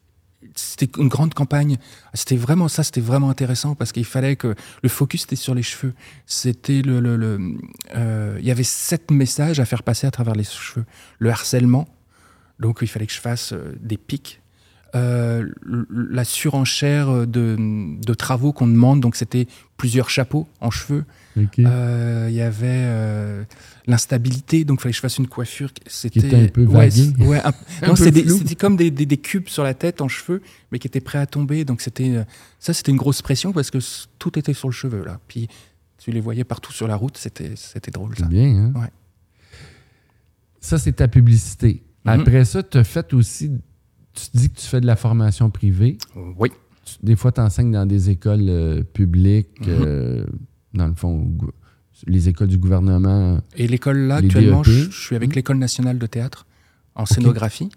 [0.55, 1.77] c'était une grande campagne.
[2.13, 5.63] C'était vraiment ça, c'était vraiment intéressant parce qu'il fallait que le focus était sur les
[5.63, 5.93] cheveux.
[6.25, 10.43] C'était le, le- le- il y avait sept messages à faire passer à travers les
[10.43, 10.85] cheveux.
[11.19, 11.87] Le harcèlement,
[12.59, 14.40] donc il fallait que je fasse des pics.
[14.93, 15.47] Euh,
[15.89, 17.55] la surenchère de,
[18.05, 21.05] de travaux qu'on demande, donc c'était plusieurs chapeaux en cheveux.
[21.59, 23.43] Euh, Il y avait euh,
[23.87, 25.71] l'instabilité, donc il fallait que je fasse une coiffure.
[25.87, 29.73] C'était était un peu ouais, un- Un c'était comme des, des- des cubes sur la
[29.73, 30.41] tête en cheveux,
[30.73, 31.63] mais qui étaient prêts à tomber.
[31.63, 32.25] Donc c'était
[32.59, 33.77] ça, c'était une grosse pression parce que
[34.19, 35.21] tout était sur le cheveu là.
[35.29, 35.47] Puis
[35.99, 38.25] tu les voyais partout sur la route, c'était c'était drôle ça.
[38.25, 38.73] C'est bien, hein?
[38.75, 38.89] Ouais.
[40.59, 41.81] Ça, c'est ta publicité.
[42.05, 42.19] Mhm.
[42.19, 43.51] Après ça, tu as fait aussi.
[44.13, 45.97] Tu dis que tu fais de la formation privée.
[46.37, 46.49] Oui.
[46.85, 49.67] Tu- des fois, tu enseignes dans des écoles euh, publiques, Mhm.
[49.85, 50.25] euh,
[50.73, 51.31] dans le fond,
[52.07, 53.39] les écoles du gouvernement.
[53.55, 54.71] Et l'école là, actuellement, DEP.
[54.73, 55.35] je, je suis avec Mhm.
[55.35, 56.45] l'école nationale de théâtre
[56.95, 57.69] en scénographie.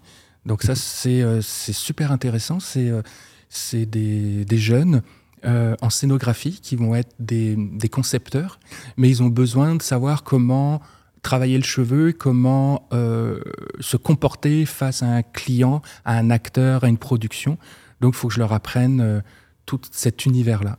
[0.45, 2.59] Donc ça, c'est euh, c'est super intéressant.
[2.59, 3.01] C'est euh,
[3.49, 5.01] c'est des, des jeunes
[5.45, 8.59] euh, en scénographie qui vont être des, des concepteurs,
[8.97, 10.81] mais ils ont besoin de savoir comment
[11.25, 13.39] travailler le cheveu, comment euh,
[13.79, 17.57] se comporter face à un client, à un acteur, à une production.
[17.99, 19.21] Donc il faut que je leur apprenne euh,
[19.65, 20.77] tout cet univers-là.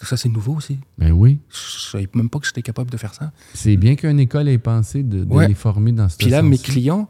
[0.00, 0.78] Donc ça, c'est nouveau aussi.
[0.98, 1.38] Ben oui.
[1.50, 3.30] Je savais même pas que j'étais capable de faire ça.
[3.54, 5.46] C'est bien qu'une école ait pensé de, de Ouais.
[5.48, 7.08] les former dans ce Puis là, mes clients,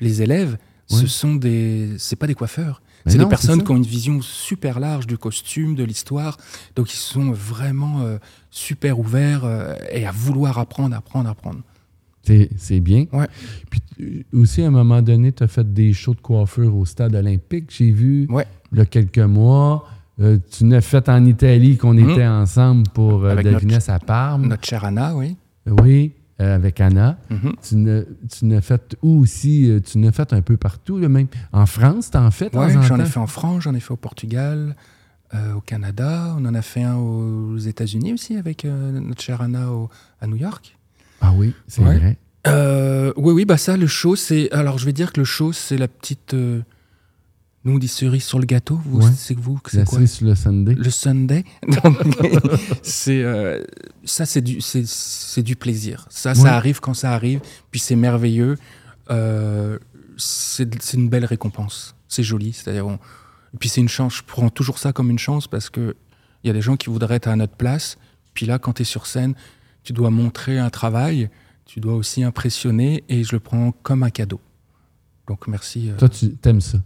[0.00, 0.58] les élèves,
[0.90, 0.98] Ouais.
[1.00, 1.94] ce sont des.
[1.98, 2.82] C'est pas des coiffeurs.
[3.06, 6.36] Ben c'est des personnes qui ont une vision super large du costume, de l'histoire.
[6.74, 8.18] Donc, ils sont vraiment euh,
[8.50, 11.60] super ouverts euh, et à vouloir apprendre, apprendre, apprendre.
[12.24, 13.06] C'est bien.
[13.12, 13.26] Ouais.
[13.70, 16.84] Puis tu- aussi, à un moment donné, tu as fait des shows de coiffure au
[16.84, 17.66] stade olympique.
[17.76, 18.46] J'ai vu Ouais.
[18.72, 19.86] il y a quelques mois.
[20.20, 22.10] Euh, tu l'as fait en Italie, qu'on Mhm.
[22.10, 24.46] était ensemble pour euh, Avec Devinesse à Parme.
[24.46, 25.36] Notre chère Anna, oui.
[25.66, 27.18] Oui, euh, avec Anna.
[27.30, 27.52] Mhm.
[28.38, 29.68] Tu n'as fait où aussi?
[29.68, 31.26] euh, Tu n'as fait un peu partout, là, même.
[31.52, 34.76] En France, t'en fais en j'en ai fait en France, j'en ai fait au Portugal,
[35.34, 36.34] euh, au Canada.
[36.38, 39.88] On en a fait un aux États-Unis aussi avec euh, notre chère Anna au-
[40.20, 40.76] à New York.
[41.26, 41.98] Ah oui, c'est Ouais.
[41.98, 42.18] vrai.
[42.46, 44.50] Euh, oui, oui, bah ça, le show, c'est.
[44.52, 46.60] Alors, je vais dire que le show, c'est la petite euh,
[47.64, 48.78] Nous, on dit cerise sur le gâteau.
[48.84, 49.10] Vous, Ouais.
[49.16, 49.96] c'est vous, c'est quoi?
[49.96, 50.74] cerise sur le Sunday.
[50.74, 51.44] Le Sunday.
[52.82, 53.64] C'est euh,
[54.04, 56.06] ça, c'est du, c'est, c'est du plaisir.
[56.10, 56.34] Ça, Ouais.
[56.34, 57.40] ça arrive quand ça arrive.
[57.70, 58.56] Puis c'est merveilleux.
[60.16, 61.96] C'est, c'est une belle récompense.
[62.08, 62.52] C'est joli.
[62.52, 62.98] C'est-à-dire, on-
[63.58, 64.16] puis c'est une chance.
[64.16, 65.96] Je prends toujours ça comme une chance parce que
[66.42, 67.96] il y a des gens qui voudraient être à notre place.
[68.34, 69.34] Puis là, quand tu es sur scène,
[69.84, 71.28] tu dois montrer un travail.
[71.66, 74.40] Tu dois aussi impressionner et je le prends comme un cadeau.
[75.28, 75.90] Donc merci.
[75.90, 75.96] euh.
[75.96, 76.78] Toi, tu aimes ça.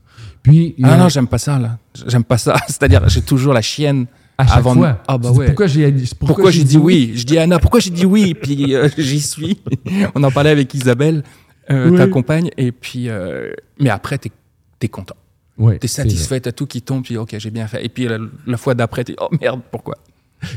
[0.43, 1.79] Puis, a- Ah non, j'aime pas ça là.
[2.07, 2.57] J'aime pas ça.
[2.69, 4.07] C'est-à-dire, j'ai toujours la chienne
[4.39, 5.03] à chaque avant de- fois.
[5.09, 5.47] Ah bah ouais.
[5.47, 7.13] Pourquoi j'ai pourquoi, j'ai dit oui?
[7.17, 8.35] Je dis à Anna, pourquoi j'ai dit oui?
[8.35, 9.61] Puis euh, j'y suis.
[10.15, 11.25] On en parlait avec Isabelle,
[11.71, 11.97] euh, Oui.
[11.99, 12.51] ta compagne.
[12.57, 13.09] Et puis,
[13.81, 14.31] mais après, t'es
[14.81, 15.17] es content.
[15.59, 17.03] Ouais, T'es satisfait, t'as tout qui tombe.
[17.03, 17.85] Puis ok, j'ai bien fait.
[17.85, 19.97] Et puis la, la fois d'après, t'es oh merde, pourquoi?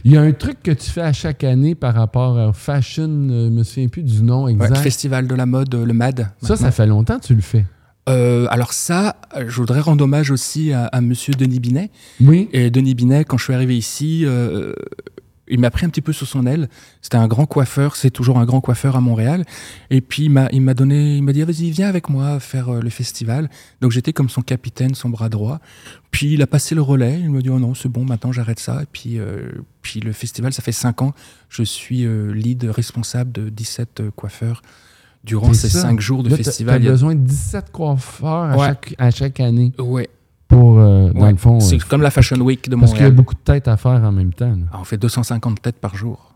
[0.05, 3.09] Il y a un truc que tu fais à chaque année par rapport au fashion,
[3.29, 4.77] euh, je me souviens plus du nom Ouais, exact.
[4.77, 6.19] Festival de la mode, euh, le MAD.
[6.19, 6.55] ça, maintenant.
[6.55, 7.65] ça fait longtemps que tu le fais.
[8.09, 11.91] Euh, alors ça, je voudrais rendre hommage aussi à, à Monsieur Denis Binet.
[12.19, 12.49] Oui.
[12.51, 14.73] Et Denis Binet, quand je suis arrivé ici, euh,
[15.51, 16.69] il m'a pris un petit peu sous son aile.
[17.01, 19.45] C'était un grand coiffeur, c'est toujours un grand coiffeur à Montréal.
[19.89, 22.69] Et puis il m'a, il m'a donné, il m'a dit vas-y viens avec moi faire
[22.69, 23.49] euh, le festival.
[23.81, 25.59] Donc j'étais comme son capitaine, son bras droit.
[26.09, 27.19] Puis il a passé le relais.
[27.19, 28.81] Il m'a dit oh non c'est bon maintenant j'arrête ça.
[28.81, 31.13] Et puis euh, puis le festival ça fait cinq ans.
[31.49, 34.61] Je suis euh, lead responsable de 17 euh, coiffeurs
[35.23, 35.81] durant ces ça.
[35.81, 36.75] cinq jours de Là, festival.
[36.75, 40.09] T'as Il y a- besoin de 17 coiffeurs à, chaque, à chaque année Ouais,
[40.51, 41.31] pour, euh, dans ouais.
[41.31, 41.59] le fond.
[41.59, 43.15] c'est euh, comme la Fashion Week de parce qu'il y a Montréal.
[43.15, 44.55] beaucoup de têtes à faire en même temps.
[44.71, 46.27] Ah, on fait 250 têtes par jour.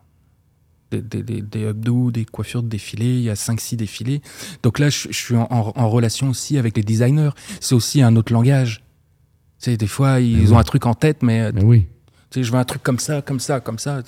[0.91, 4.21] Des, des, des, des updos, des coiffures de défilés, il y a 5-6 défilés.
[4.63, 7.31] Donc là, je, je suis en, en- en relation aussi avec les designers.
[7.59, 8.83] C'est aussi un autre langage.
[9.59, 10.59] Tu sais, des fois, ils Mais ont oui.
[10.59, 11.87] un truc en tête, mais euh, Mais oui.
[12.29, 14.01] tu sais, je veux un truc comme ça, comme ça, comme ça.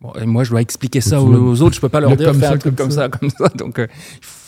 [0.00, 1.74] Bon, et moi, je dois expliquer ça aux, autres.
[1.74, 3.08] Je peux pas leur le dire comme faire ça, un truc comme comme ça.
[3.08, 3.48] comme ça.
[3.56, 3.86] Donc, euh,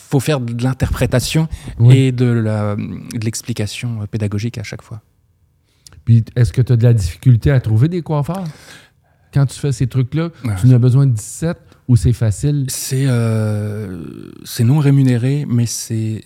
[0.09, 1.95] faut faire de l'interprétation Oui.
[1.97, 2.75] et de
[3.23, 5.01] l'explication pédagogique à chaque fois.
[6.05, 8.43] Puis est-ce que tu as de la difficulté à trouver des coiffeurs?
[9.33, 10.55] Quand tu fais ces trucs-là, Ouais.
[10.59, 12.65] tu n'as besoin de 17 ou c'est facile?
[12.69, 16.23] C'est euh, c'est non rémunéré, mais c'est-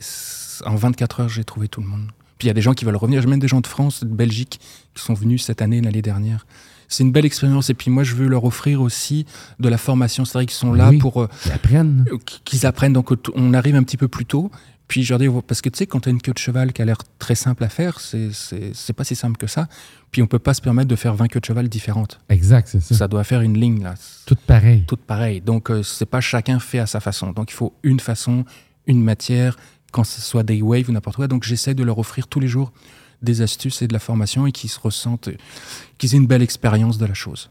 [0.65, 2.07] en 24 heures, j'ai trouvé tout le monde.
[2.37, 3.21] Puis il y a des gens qui veulent revenir.
[3.21, 4.61] J'ai même des gens de France, de Belgique,
[4.93, 6.45] qui sont venus cette année, l'année dernière.
[6.93, 7.69] C'est une belle expérience.
[7.69, 9.25] Et puis moi, je veux leur offrir aussi
[9.59, 10.25] de la formation.
[10.25, 10.97] C'est vrai qu'ils sont là Oui.
[10.99, 12.05] pour euh, apprennent.
[12.45, 12.93] qu'ils apprennent.
[12.93, 14.51] Donc on arrive un petit peu plus tôt.
[14.87, 16.71] Puis je leur dis, parce que tu sais, quand tu as une queue de cheval
[16.73, 19.67] qui a l'air très simple à faire, c'est pas si simple que ça.
[20.11, 22.19] Puis on peut pas se permettre de faire 20 queues de cheval différentes.
[22.29, 22.93] Exact, c'est ça.
[22.93, 23.95] Ça doit faire une ligne là
[24.27, 24.83] Tout pareil.
[24.85, 25.41] toutes pareilles.
[25.41, 27.31] Donc, euh, c'est pas chacun fait à sa façon.
[27.31, 28.45] Donc, il faut une façon,
[28.85, 29.55] une matière,
[29.91, 31.27] quand ce soit des waves ou n'importe quoi.
[31.27, 32.71] Donc, j'essaie de leur offrir tous les jours
[33.23, 35.29] des astuces et de la formation et qu'ils se ressentent,
[35.97, 37.49] qu'ils aient une belle expérience de la chose.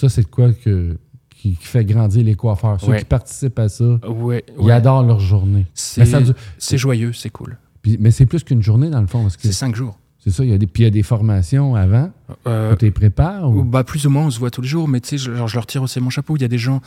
[0.00, 0.96] Ça, c'est quoi que,
[1.30, 2.80] qui, qui fait grandir les coiffeurs.
[2.80, 2.98] Ceux Ouais.
[3.00, 4.72] qui participent à ça, Ouais, ils ouais.
[4.72, 5.66] adorent leur journée.
[5.74, 7.56] C'est joyeux, c'est cool.
[7.82, 9.26] puis- mais c'est plus qu'une journée, dans le fond.
[9.38, 9.98] C'est cinq jours.
[10.18, 12.10] c'est ça, il y, a des, puis il y a des formations avant.
[12.46, 13.48] Euh, tu les prépares.
[13.50, 13.62] Ou?
[13.64, 15.54] bah, plus ou moins, on se voit tous les jours, mais tu sais, je, je
[15.54, 16.36] leur tire aussi mon chapeau.
[16.36, 16.80] Il y a des gens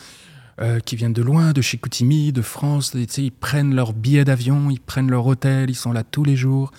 [0.59, 2.93] euh, qui viennent de loin, de chez Koutimi, de France.
[2.93, 6.03] et, tu sais, ils prennent leur billet d'avion, ils prennent leur hôtel, ils sont là
[6.03, 6.71] tous les jours.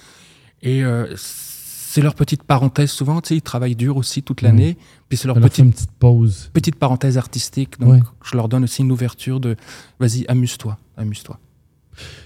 [0.62, 3.20] Et euh, c'est leur petite parenthèse souvent.
[3.20, 4.78] Tu sais, ils travaillent dur aussi toute l'année.
[5.08, 6.50] Puis c'est leur petite, une petite pause.
[6.52, 7.78] petite parenthèse artistique.
[7.80, 8.00] Donc, Ouais.
[8.24, 9.56] je leur donne aussi une ouverture de
[10.00, 11.38] vas-y, amuse-toi, amuse-toi.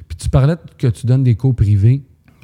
[0.09, 2.03] Puis tu parlais que tu donnes des cours privés.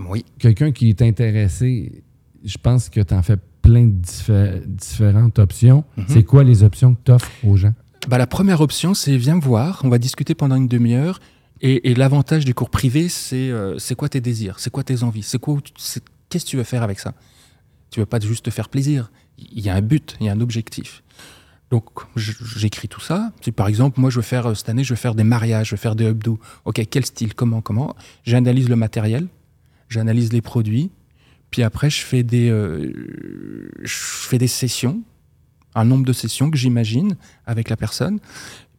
[0.09, 0.25] Oui.
[0.39, 2.03] Quelqu'un qui est intéressé,
[2.45, 5.85] je pense que tu en fais plein de diffé- différentes options.
[5.97, 6.05] Mhm.
[6.09, 7.75] C'est quoi les options que tu offres aux gens?
[8.09, 11.21] Bah, la première option, c'est viens me voir, on va discuter pendant une demi-heure.
[11.63, 15.05] Et, et l'avantage du cours privé, c'est euh, c'est quoi tes désirs, c'est quoi tes
[15.05, 15.59] envies, c'est quoi,
[16.29, 17.15] qu'est-ce que tu veux faire avec ça?
[17.91, 19.13] Tu veux pas juste te faire plaisir.
[19.39, 21.03] Il y a un but, il y a un objectif.
[21.71, 21.85] Donc
[22.17, 23.33] j'écris tout ça.
[23.57, 25.75] Par exemple, moi je veux faire euh, cette année, je veux faire des mariages, je
[25.77, 26.39] veux faire des updo.
[26.65, 27.95] Ok, quel style, comment, comment?
[28.25, 29.29] J'analyse le matériel,
[29.89, 30.91] j'analyse les produits,
[31.51, 32.93] puis après je fais des, euh,
[33.83, 35.01] je fais des sessions,
[35.75, 38.19] un nombre de sessions que j'imagine avec la personne,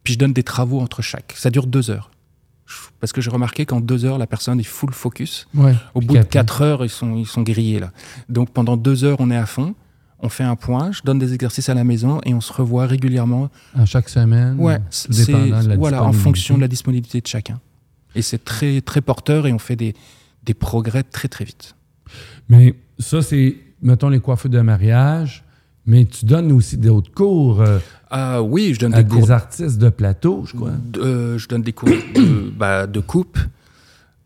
[0.02, 1.32] puis je donne des travaux entre chaque.
[1.36, 2.10] Ça dure deux heures.
[3.00, 5.46] Parce que j'ai remarqué qu'en deux heures, la personne est full focus.
[5.54, 5.74] Ouais.
[5.94, 7.92] Au bout de quatre heures, ils sont, ils sont grillés là.
[8.28, 9.74] Donc pendant deux heures, on est à fond.
[10.20, 12.86] On fait un point, je donne des exercices à la maison et on se revoit
[12.86, 13.50] régulièrement.
[13.76, 14.56] À chaque semaine.
[14.58, 15.32] Ouais, c'est
[15.76, 17.60] voilà en fonction de la disponibilité de chacun.
[18.14, 19.94] Et c'est très très porteur et on fait des,
[20.44, 21.74] des progrès très très vite.
[22.48, 25.44] Mais ça, c'est, mettons, les coiffeurs de mariage.
[25.86, 27.78] Mais tu donnes aussi d'autres cours euh,
[28.10, 30.70] Ah oui, je donne à des cours des artistes de plateau, je crois.
[30.96, 33.38] euh, je donne des cours de, bah, de coupe.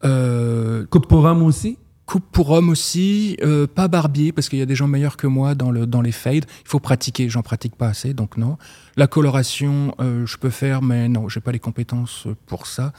[0.05, 1.79] Euh, Coupe pour hommes aussi?
[2.07, 5.27] Coupe pour homme aussi, euh, pas barbier, parce qu'il y a des gens meilleurs que
[5.27, 6.47] moi dans, le, dans les fades.
[6.65, 8.57] Il faut pratiquer, j'en pratique pas assez, donc non.
[8.97, 12.93] La coloration, je peux faire, mais non, j'ai pas les compétences pour ça.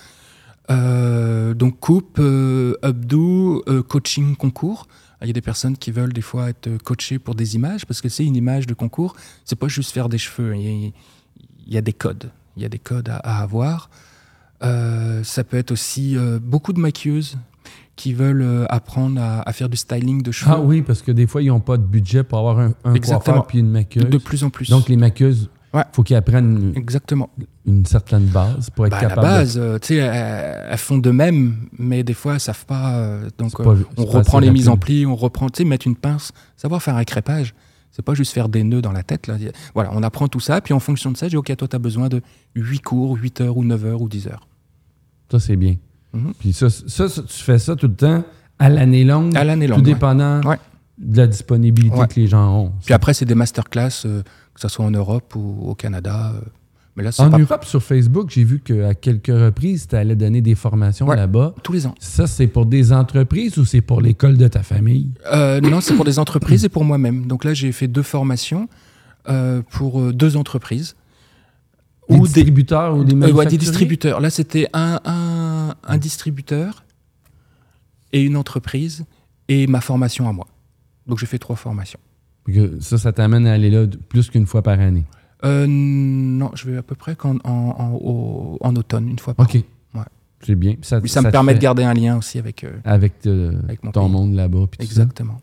[0.70, 4.88] Donc coupe, updo, euh, coaching concours.
[5.22, 8.02] Il y a des personnes qui veulent des fois être coachées pour des images, parce
[8.02, 10.56] que c'est une image de concours, c'est pas juste faire des cheveux.
[10.56, 10.92] Il y a,
[11.68, 12.32] il y a des codes.
[12.56, 13.90] Il y a des codes à, à avoir.
[14.64, 17.38] Euh, ça peut être aussi euh, beaucoup de maquilleuses
[17.96, 20.52] qui veulent euh, apprendre à, à faire du styling de cheveux.
[20.54, 22.98] Ah oui, parce que des fois, ils n'ont pas de budget pour avoir un, un
[22.98, 24.10] coiffeur puis une maquilleuse.
[24.10, 24.70] De plus en plus.
[24.70, 25.84] Donc, les maquilleuses, il Ouais.
[25.92, 27.30] faut qu'ils apprennent Exactement.
[27.66, 30.66] une certaine base pour être Bah, à la capable de- base, euh, tu sais, elles,
[30.72, 32.94] elles font de même, mais des fois, elles savent pas.
[32.96, 34.86] euh, donc, euh, on reprend les mises en rapide.
[34.86, 37.54] pli, on reprend, tu sais, mettre une pince, savoir faire un crépage.
[37.92, 39.28] C'est pas juste faire des nœuds dans la tête.
[39.28, 39.36] Là.
[39.74, 41.76] Voilà, on apprend tout ça, puis en fonction de ça, je dis, OK, toi, tu
[41.76, 42.22] as besoin de
[42.56, 44.48] 8 cours, 8 heures ou 9 heures ou 10 heures.
[45.32, 45.76] Ça, c'est bien.
[46.14, 46.34] Mhm.
[46.40, 48.24] Puis ça, ça, ça, tu fais ça tout le temps
[48.58, 49.84] à l'année longue, À l'année tout longue.
[49.84, 50.58] dépendant Ouais.
[50.98, 52.08] de la disponibilité Ouais.
[52.08, 52.72] que les gens ont.
[52.84, 54.24] Puis après, c'est des masterclass, euh,
[54.60, 56.34] que ce soit en Europe ou au Canada.
[56.36, 56.42] euh,
[56.96, 60.16] mais là, c'est en pas Europe, sur Facebook, j'ai vu qu'à quelques reprises, tu allais
[60.18, 61.16] donner des formations Ouais.
[61.16, 61.54] là-bas.
[61.64, 61.96] tous les ans.
[62.00, 65.12] Ça, c'est pour des entreprises ou c'est pour l'école de ta famille?
[65.32, 67.26] Euh, non, c'est pour des entreprises et pour moi-même.
[67.28, 68.68] Donc là, j'ai fait deux formations
[69.30, 70.96] euh, pour deux entreprises.
[72.10, 73.50] Des Ou des, distributeurs ou des Euh, ouais, manufacturiers?
[73.58, 74.20] des distributeurs.
[74.20, 76.84] Là, c'était un, un, un distributeur
[78.12, 79.06] et une entreprise
[79.48, 80.48] et ma formation à moi.
[81.08, 82.00] Donc, j'ai fait trois formations.
[82.80, 85.06] Ça, ça t'amène à aller là plus qu'une fois par année?
[85.46, 89.46] Euh, non, je vais à peu près en, en, au- en automne, une fois par
[89.46, 89.56] OK.
[89.96, 90.02] Ouais.
[90.42, 90.74] C'est bien.
[90.74, 92.64] Puis Ça, ça, me te permet de garder un lien aussi avec.
[92.64, 94.12] euh, Avec, euh, Avec mon ton pays.
[94.12, 94.66] monde là-bas.
[94.78, 94.84] ça.
[94.84, 95.40] exactement.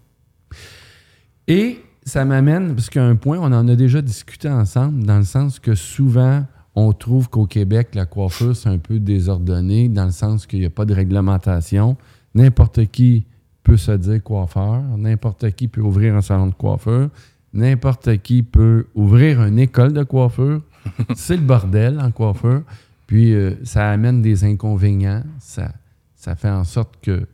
[1.49, 5.25] Et ça m'amène, parce qu'à un point, on en a déjà discuté ensemble, dans le
[5.25, 10.11] sens que souvent, on trouve qu'au Québec, la coiffure, c'est un peu désordonné, dans le
[10.11, 11.97] sens qu'il n'y a pas de réglementation.
[12.35, 13.25] N'importe qui
[13.67, 17.09] peut se dire coiffeur, n'importe qui peut ouvrir un salon de coiffeur,
[17.53, 20.63] n'importe qui peut ouvrir une école de coiffure.
[21.17, 22.63] c'est le bordel en coiffeur.
[23.09, 25.25] Puis euh, ça amène des inconvénients.
[25.41, 25.73] Ça,
[26.15, 27.27] ça fait en sorte que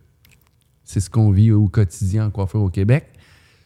[0.85, 3.05] c'est ce qu'on vit au quotidien en coiffeur au Québec.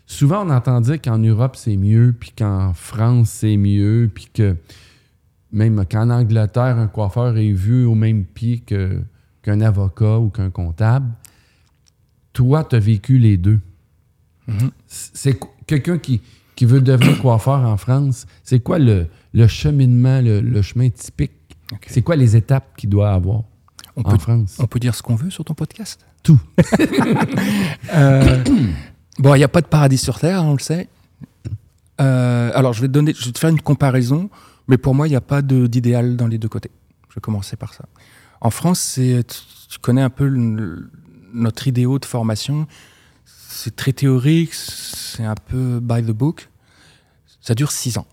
[0.05, 4.57] Souvent, on entend dire qu'en Europe, c'est mieux, puis qu'en France, c'est mieux, puis que
[5.52, 9.02] même qu'en Angleterre, un coiffeur est vu au même pied que-
[9.42, 11.07] qu'un avocat ou qu'un comptable.
[12.37, 13.59] Toi, tu as vécu les deux.
[14.46, 14.70] Mhm.
[14.87, 16.20] C'est qu- quelqu'un qui,
[16.55, 18.27] qui veut devenir coiffeur en France.
[18.44, 21.33] C'est quoi le, le cheminement, le, le chemin typique?
[21.87, 23.42] C'est quoi les étapes qu'il doit avoir
[23.96, 24.57] On, en peut, France?
[24.59, 26.05] on peut dire ce qu'on veut sur ton podcast?
[26.22, 26.38] Tout.
[27.94, 28.44] Euh,
[29.18, 30.88] bon, il n'y a pas de paradis sur Terre, hein, on le sait.
[32.01, 34.29] Euh, alors, je vais, te donner, je vais te faire une comparaison,
[34.68, 36.70] mais pour moi, il n'y a pas d'idéal dans les deux côtés.
[37.09, 37.87] Je vais commencer par ça.
[38.40, 39.22] En France, tu,
[39.70, 40.90] tu connais un peu le-
[41.32, 42.66] notre idéal de formation.
[43.24, 46.48] C'est très théorique, c'est un peu by the book.
[47.40, 48.06] Ça dure six ans.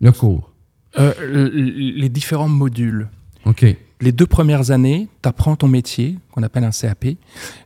[0.00, 0.50] Le cours.
[0.98, 3.08] Euh, les différents modules.
[3.46, 3.64] OK.
[4.00, 7.06] Les deux premières années, tu apprends ton métier, qu'on appelle un CAP,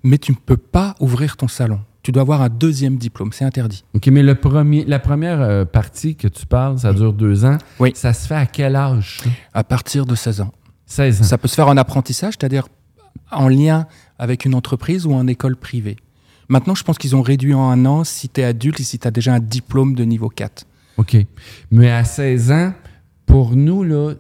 [0.03, 1.81] mais tu ne peux pas ouvrir ton salon.
[2.03, 3.85] Tu dois avoir un deuxième diplôme, c'est interdit.
[3.94, 7.59] OK, mais le premier, la première euh, partie que tu parles, ça dure deux ans.
[7.81, 7.92] Oui.
[7.94, 9.20] Ça se fait à quel âge?
[9.53, 10.53] À partir de 16 ans.
[10.87, 11.24] 16 ans.
[11.24, 12.68] Ça peut se faire en apprentissage, c'est-à-dire
[13.31, 13.87] en lien
[14.19, 15.97] avec une entreprise ou en école privée.
[16.49, 18.99] Maintenant, je pense qu'ils ont réduit en un an si tu es adulte et si
[18.99, 20.65] tu as déjà un diplôme de niveau 4.
[20.97, 21.17] OK.
[21.71, 22.73] Mais à 16 ans,
[23.27, 24.15] pour nous, là,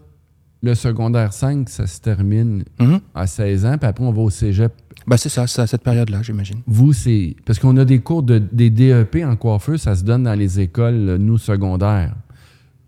[0.62, 3.00] le secondaire 5, ça se termine Mhm.
[3.14, 4.72] à 16 ans, puis après, on va au cégep.
[5.06, 6.60] Bah, c'est ça, c'est à cette période-là, j'imagine.
[6.66, 7.34] Vous, c'est.
[7.46, 10.60] Parce qu'on a des cours de, des DEP en coiffeur, ça se donne dans les
[10.60, 12.14] écoles, nous, secondaires.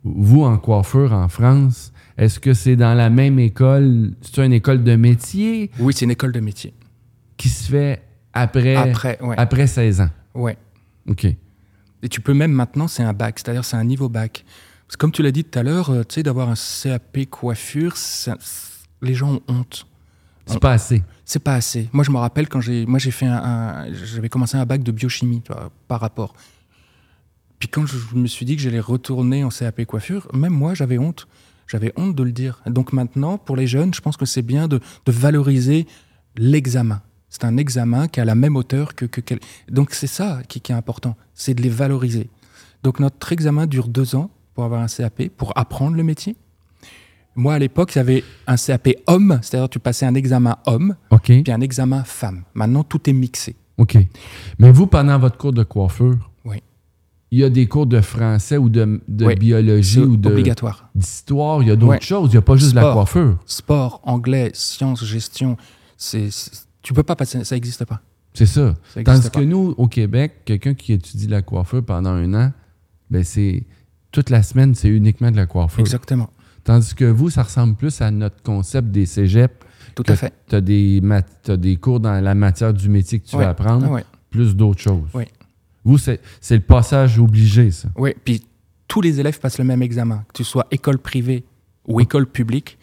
[0.05, 4.13] Vous, en coiffeur en France, est-ce que c'est dans la même école?
[4.21, 5.71] C'est une école de métier?
[5.79, 6.75] Oui, c'est une école de métier.
[7.41, 9.35] Qui se fait après, Après, ouais.
[9.39, 10.11] après 16 ans?
[10.35, 10.57] ouais.
[11.09, 11.25] OK.
[12.03, 14.45] Et tu peux même maintenant, c'est un bac, c'est-à-dire c'est un niveau bac.
[14.87, 17.27] Parce que comme tu l'as dit tout à l'heure, euh, tu sais, d'avoir un CAP
[17.31, 18.37] coiffure, ça-
[19.03, 19.87] les gens ont honte.
[20.47, 21.03] C'est pas assez.
[21.25, 21.89] C'est pas assez.
[21.93, 24.83] Moi, je me rappelle quand j'ai, moi, j'ai fait un, un- j'avais commencé un bac
[24.83, 26.35] de biochimie, tu vois, par rapport.
[27.59, 30.99] Puis quand je me suis dit que j'allais retourner en CAP coiffure, même moi, j'avais
[30.99, 31.29] honte.
[31.67, 32.61] J'avais honte de le dire.
[32.67, 35.87] Donc maintenant, pour les jeunes, je pense que c'est bien de, de valoriser
[36.37, 37.01] l'examen.
[37.31, 39.07] C'est un examen qui a la même hauteur que,
[39.71, 42.29] donc c'est ça qui, qui est important, c'est de les valoriser.
[42.83, 46.37] Donc notre examen dure deux ans pour avoir un CAP, pour apprendre le métier.
[47.37, 51.27] Moi, à l'époque, avait un CAP homme, c'est-à-dire tu passais un examen homme, OK.
[51.27, 52.43] puis un examen femme.
[52.55, 53.55] Maintenant, tout est mixé.
[53.79, 53.97] OK.
[54.59, 56.61] Mais vous, pendant votre cours de coiffure, Oui.
[57.31, 60.17] il y a des cours de français ou de, de Oui, biologie C'est ou
[60.95, 62.31] d'histoire, il y a d'autres choses.
[62.31, 63.39] Il n'y a pas juste la coiffure.
[63.47, 65.57] Sport, anglais, sciences, gestion,
[65.97, 68.01] c'est- tu peux pas passer, ça n'existe pas.
[68.33, 68.75] C'est ça.
[68.95, 72.53] Ça Tandis que nous, au Québec, quelqu'un qui étudie la coiffure pendant un an,
[73.11, 73.65] ben c'est
[74.13, 75.81] toute la semaine, c'est uniquement de la coiffure.
[75.81, 76.31] Exactement,
[76.63, 79.55] Tandis que vous, ça ressemble plus à notre concept des cégeps.
[79.95, 80.33] tout à fait.
[80.49, 84.01] Tu as, des cours dans la matière du métier que tu vas apprendre.
[84.31, 85.09] Plus d'autres choses.
[85.15, 85.25] Oui.
[85.83, 87.89] Vous, c'est c'est le passage obligé, ça.
[87.97, 88.45] Oui, puis
[88.87, 91.45] tous les élèves passent le même examen, que tu sois école privée
[91.87, 92.79] ou école publique.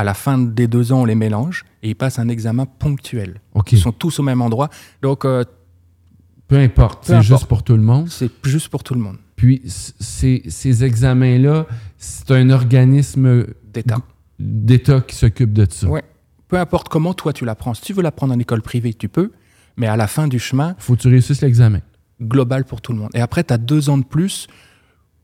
[0.00, 0.02] Oui.
[0.02, 3.40] À la fin des deux ans, on les mélange et ils passent un examen ponctuel.
[3.54, 3.72] OK.
[3.72, 4.68] Ils sont tous au même endroit.
[5.02, 5.44] Donc, euh,
[6.48, 7.04] Peu importe.
[7.06, 8.08] C'est juste pour tout le monde.
[8.08, 9.16] c'est juste pour tout le monde.
[9.36, 13.98] Puis, ces, ces examens-là, c'est un organisme D'État.
[14.38, 15.86] d'État qui s'occupe de ça.
[15.88, 16.02] Ouais.
[16.48, 17.74] Peu importe comment toi tu l'apprends.
[17.74, 19.30] Si tu veux l'apprendre en école privée, tu peux.
[19.76, 21.80] Mais à la fin du chemin, faut que tu réussisses l'examen.
[22.20, 23.10] global pour tout le monde.
[23.14, 24.48] Et après, tu as deux ans de plus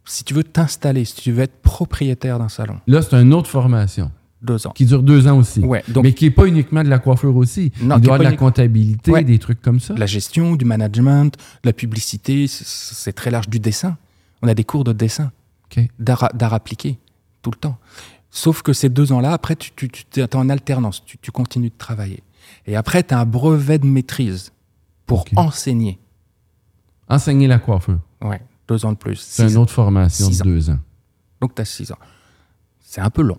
[0.08, 2.76] si tu veux t'installer, si tu veux être propriétaire d'un salon.
[2.86, 4.10] Là, c'est une autre formation
[4.42, 4.70] Deux ans.
[4.72, 5.60] qui dure deux ans aussi.
[5.60, 7.72] Ouais, donc mais qui n'est pas uniquement de la coiffure aussi.
[7.80, 9.24] Non, Il doit y avoir de la unique- comptabilité, Ouais.
[9.24, 9.94] des trucs comme ça.
[9.94, 13.96] de la gestion, du management, de la publicité, c'est- très large, du dessin.
[14.42, 15.32] On a des cours de dessin,
[15.64, 15.84] OK.
[15.98, 16.98] d'art appliqué,
[17.42, 17.78] tout le temps.
[18.30, 21.70] Sauf que ces deux ans-là, après, tu, tu, tu es en alternance, tu, tu continues
[21.70, 22.22] de travailler.
[22.66, 24.52] Et après, tu as un brevet de maîtrise
[25.06, 25.98] pour enseigner.
[27.08, 27.98] Enseigner la coiffure.
[28.22, 29.16] Ouais, deux ans de plus.
[29.20, 30.44] C'est une autre formation de ans.
[30.44, 30.78] deux ans.
[31.40, 31.98] Donc, tu as six ans.
[32.80, 33.38] C'est un peu long.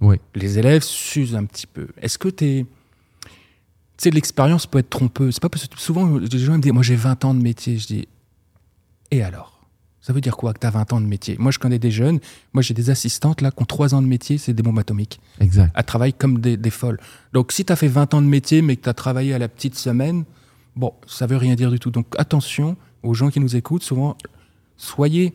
[0.00, 0.16] Oui.
[0.34, 1.88] Les élèves s'usent un petit peu.
[2.00, 2.66] Est-ce que tu es.
[3.24, 5.34] Tu sais, l'expérience peut être trompeuse?
[5.34, 7.78] C'est pas parce que souvent, les gens me disent Moi, j'ai 20 ans de métier.
[7.78, 8.08] Je dis
[9.10, 9.54] Et alors?
[10.00, 11.36] Ça veut dire quoi que tu as 20 ans de métier?
[11.38, 12.18] Moi, je connais des jeunes.
[12.54, 15.20] Moi, j'ai des assistantes là qui ont 3 ans de métier, c'est des bombes atomiques.
[15.38, 15.70] Exact.
[15.74, 16.98] Elles travaillent comme des, des folles.
[17.34, 19.38] Donc, si tu as fait 20 ans de métier, mais que tu as travaillé à
[19.38, 20.24] la petite semaine,
[20.76, 21.90] bon, ça veut rien dire du tout.
[21.90, 23.82] Donc, attention aux gens qui nous écoutent.
[23.82, 24.16] Souvent,
[24.78, 25.34] soyez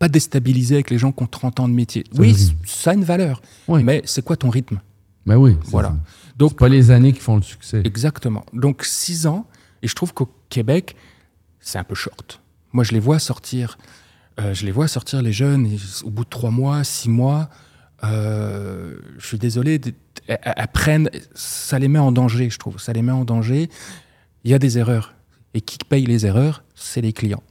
[0.00, 2.02] pas déstabilisés avec les gens qui ont 30 ans de métier.
[2.18, 2.34] Oui,
[2.64, 3.40] ça a une valeur.
[3.68, 3.84] Oui.
[3.84, 4.80] Mais c'est quoi ton rythme?
[5.26, 5.56] Ben oui.
[5.66, 5.90] Voilà.
[5.90, 5.96] ça.
[6.36, 7.82] Donc, pas les années qui font le succès.
[7.84, 8.44] exactement.
[8.54, 9.46] Donc, 6 ans.
[9.82, 10.96] Et je trouve qu'au Québec,
[11.60, 12.40] c'est un peu short.
[12.72, 13.76] Moi, je les vois sortir.
[14.40, 17.50] euh, je les vois sortir les jeunes et au bout de 3 mois, 6 mois.
[18.02, 19.78] euh, je suis désolé.
[19.78, 19.94] d-
[20.26, 21.10] elles- elles prennent.
[21.34, 22.78] Ça les met en danger, je trouve.
[22.80, 23.68] Ça les met en danger.
[24.44, 25.14] Il y a des erreurs.
[25.52, 26.64] Et qui paye les erreurs?
[26.74, 27.42] C'est les clients.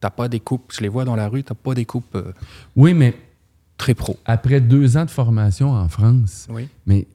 [0.00, 0.72] T'as pas des coupes.
[0.74, 1.42] Je les vois dans la rue.
[1.42, 2.32] T'as pas des coupes euh,
[2.76, 3.14] Oui, mais
[3.76, 4.16] très pro.
[4.24, 6.68] après deux ans de formation en France, Oui.
[6.86, 7.06] mais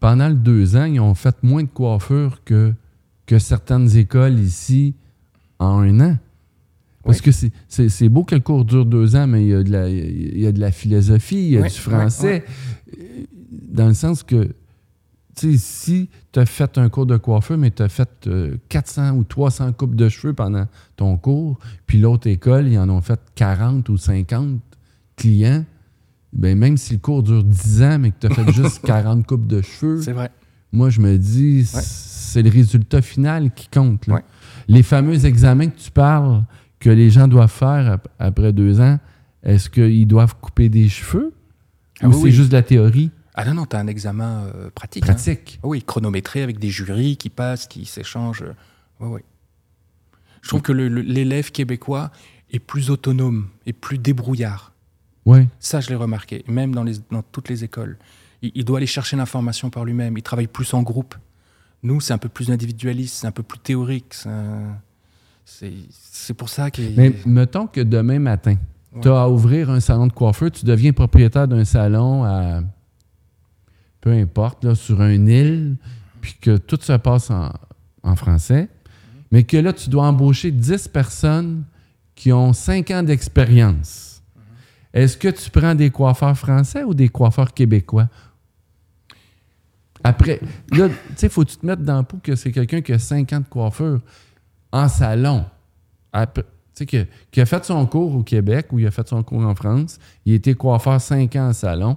[0.00, 2.72] pendant le deux ans, ils ont fait moins de coiffure que,
[3.26, 4.94] que certaines écoles ici
[5.58, 6.18] en un an.
[7.04, 7.22] Parce Oui.
[7.22, 9.88] que c'est- beau que le cours dure deux ans, mais il y a de la,
[9.88, 12.44] il y a de la philosophie, il y a Oui, du français.
[12.98, 14.48] Euh, Dans le sens que,
[15.36, 19.24] si tu as fait un cours de coiffeur, mais tu as fait euh, 400 ou
[19.24, 20.66] 300 coupes de cheveux pendant
[20.96, 24.60] ton cours, puis l'autre école, ils en ont fait 40 ou 50
[25.16, 25.64] clients,
[26.32, 29.26] ben même si le cours dure 10 ans, mais que tu as fait juste 40
[29.26, 30.30] coupes de cheveux, C'est vrai.
[30.72, 31.80] moi, je me dis, Ouais.
[31.82, 34.06] c'est le résultat final qui compte.
[34.06, 34.14] là.
[34.14, 34.24] Ouais.
[34.68, 36.44] Les fameux examens que tu parles,
[36.78, 38.98] que les gens doivent faire ap- après deux ans,
[39.42, 41.32] est-ce qu'ils doivent couper des cheveux?
[42.00, 42.30] Ah ou oui, c'est oui.
[42.32, 43.10] juste de la théorie?
[43.34, 45.04] Ah non, non, t'as un examen euh, pratique.
[45.04, 45.14] hein.
[45.14, 45.60] pratique?
[45.62, 48.44] Oui, chronométré avec des jurys qui passent, qui s'échangent.
[48.98, 49.20] Oui, oui.
[50.42, 52.10] Je trouve que l'élève québécois
[52.50, 54.72] est plus autonome et plus débrouillard.
[55.26, 55.46] Oui.
[55.60, 57.98] Ça, je l'ai remarqué, même dans, les, dans toutes les écoles.
[58.42, 60.16] Il, il doit aller chercher l'information par lui-même.
[60.16, 61.14] Il travaille plus en groupe.
[61.82, 64.14] Nous, c'est un peu plus individualiste, c'est un peu plus théorique.
[65.44, 66.82] c'est pour ça que.
[66.96, 68.56] Mais mettons que demain matin,
[68.92, 69.02] Ouais.
[69.02, 72.60] tu as à ouvrir un salon de coiffeur, tu deviens propriétaire d'un salon à
[74.00, 75.76] peu importe, là, sur une île,
[76.20, 78.68] puis que tout se passe en, français,
[79.30, 81.64] mais que là, tu dois embaucher 10 personnes
[82.14, 84.22] qui ont 5 ans d'expérience.
[84.92, 88.08] Est-ce que tu prends des coiffeurs français ou des coiffeurs québécois?
[90.02, 90.40] Après,
[90.72, 92.98] là, tu sais, faut tu te mettre dans le pot que c'est quelqu'un qui a
[92.98, 94.00] 5 ans de coiffeur
[94.72, 95.44] en salon.
[96.12, 96.44] Après-
[96.86, 99.54] que- qui a fait son cours au Québec ou il a fait son cours en
[99.54, 99.98] France.
[100.24, 101.96] Il été coiffeur 5 ans en salon.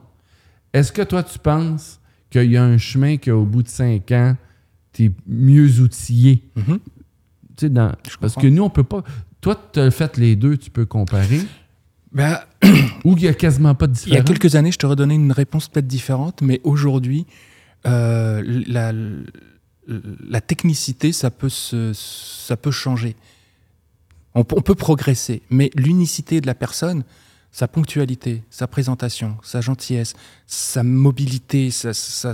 [0.74, 2.00] Est-ce que toi, tu penses
[2.30, 4.36] qu'il y a un chemin qu'au bout de 5 ans,
[4.92, 6.44] tu es mieux outillé?
[6.56, 6.80] Mhm.
[6.80, 9.04] Tu sais, dans- parce que nous, on peut pas.
[9.42, 11.42] Toi, tu as fait les deux, tu peux comparer.
[12.14, 12.40] Ben,
[13.04, 14.28] Ou il n'y a quasiment pas de Il y a différence?
[14.28, 17.26] quelques années, je te redonnais une réponse peut-être différente, mais aujourd'hui,
[17.88, 18.94] euh, la,
[20.30, 23.16] la technicité, ça peut, se, ça peut changer.
[24.36, 27.04] On peut progresser, mais l'unicité de la personne,
[27.54, 30.14] sa ponctualité, sa présentation, sa gentillesse,
[30.48, 32.34] sa mobilité, sa- sa-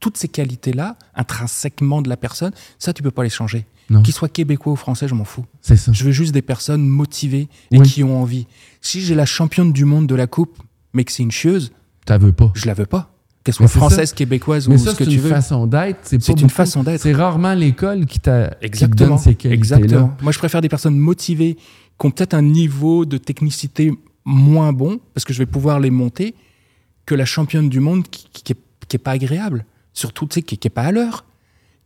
[0.00, 3.64] toutes ces qualités-là, intrinsèquement de la personne, ça, tu peux pas les changer.
[4.02, 5.44] Qu'ils soient québécois ou français, je m'en fous.
[5.62, 5.92] C'est ça.
[5.92, 7.88] Je veux juste des personnes motivées et Oui.
[7.88, 8.48] qui ont envie.
[8.82, 10.58] Si j'ai la championne du monde de la coupe,
[10.92, 11.70] mais que c'est une chieuse,
[12.04, 12.50] Tu veux pas.
[12.56, 13.12] je la veux pas.
[13.44, 14.16] Qu'elle soit c'est française, ça.
[14.16, 15.28] québécoise Mais ou ça, ce que c'est tu une veux.
[15.30, 16.00] façon d'être.
[16.02, 17.00] C'est C'est une beaucoup- façon d'être.
[17.00, 19.08] C'est rarement l'école qui, t'a- qui te Exactement.
[19.10, 19.54] donne ces qualités-là.
[19.78, 20.16] Exactement.
[20.20, 23.92] Moi, je préfère des personnes motivées qui ont peut-être un niveau de technicité
[24.26, 26.34] moins bon, parce que je vais pouvoir les monter,
[27.06, 28.58] que la championne du monde qui, qui, qui est,
[28.88, 29.64] qui est pas agréable.
[29.94, 31.24] Surtout, tu sais, qui, qui est pas à l'heure.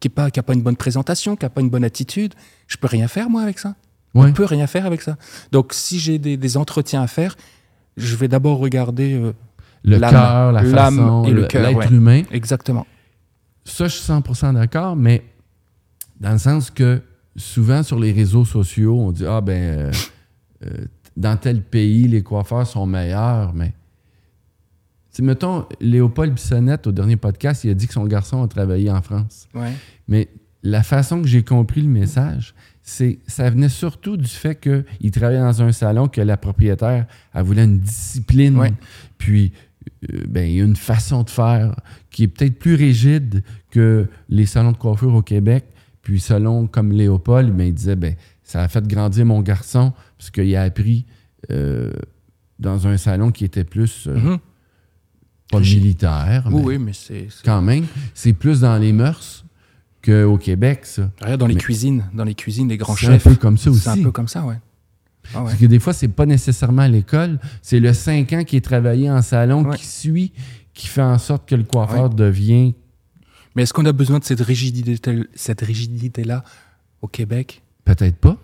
[0.01, 2.35] qui n'a pas, qui a pas une bonne présentation, qui n'a pas une bonne attitude,
[2.67, 3.75] je peux rien faire, moi, avec ça.
[4.15, 4.29] Ouais.
[4.29, 5.17] Je peux rien faire avec ça.
[5.53, 7.37] Donc, si j'ai des, des entretiens à faire,
[7.97, 9.33] je vais d'abord regarder euh,
[9.85, 11.95] Le cœur, la façon, et le le- cœur, l'être ouais.
[11.97, 12.23] humain.
[12.33, 12.87] exactement.
[13.65, 15.23] Ça, je suis 100% d'accord, mais
[16.19, 17.03] dans le sens que
[17.37, 19.93] souvent sur les réseaux sociaux, on dit Ah, ben, euh,
[20.65, 20.87] euh,
[21.21, 23.69] dans tel pays, les coiffeurs sont meilleurs, mais.
[25.13, 28.49] Tu sais, mettons, Léopold Bissonnette, au dernier podcast, il a dit que son garçon a
[28.49, 29.49] travaillé en France.
[29.55, 29.73] Ouais.
[30.09, 30.29] Mais
[30.63, 35.41] la façon que j'ai compris le message, c'est ça venait surtout du fait qu'il travaillait
[35.41, 38.73] dans un salon que la propriétaire elle voulait une discipline, Ouais.
[39.19, 39.53] puis
[40.13, 41.75] euh, ben, une façon de faire
[42.11, 45.65] qui est peut-être plus rigide que les salons de coiffure au Québec.
[46.03, 50.31] Puis selon comme Léopold, ben, il disait ben, ça a fait grandir mon garçon parce
[50.31, 51.07] qu'il a appris
[51.51, 51.91] euh,
[52.59, 54.39] dans un salon qui était plus euh, Mhm.
[55.51, 57.27] pas militaire, Oui, mais oui, mais c'est.
[57.43, 59.47] quand même, c'est plus dans les mœurs
[60.05, 61.11] qu'au Québec, ça.
[61.23, 63.25] Regarde dans les Mais- cuisines, dans les cuisines, les grands C'est un chefs.
[63.25, 64.03] peu comme ça C'est un aussi.
[64.03, 64.59] peu comme ça, ouais.
[65.35, 65.45] Ah ouais.
[65.49, 68.61] Parce que des fois, c'est pas nécessairement à l'école, c'est le 5 ans qui est
[68.65, 69.77] travaillé en salon Ouais.
[69.79, 70.33] qui suit,
[70.75, 72.75] qui fait en sorte que le coiffeur devient.
[73.57, 74.97] Mais est-ce qu'on a besoin de cette rigidité,
[75.35, 76.45] cette rigidité-là
[77.03, 77.63] au Québec?
[77.85, 78.37] Peut-être pas.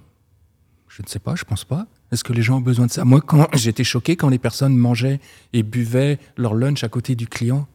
[0.97, 1.87] Je ne sais pas, je pense pas.
[2.11, 3.05] Est-ce que les gens ont besoin de ça?
[3.05, 5.21] Moi, quand j'étais choqué quand les personnes mangeaient
[5.53, 7.69] et buvaient leur lunch à côté du client,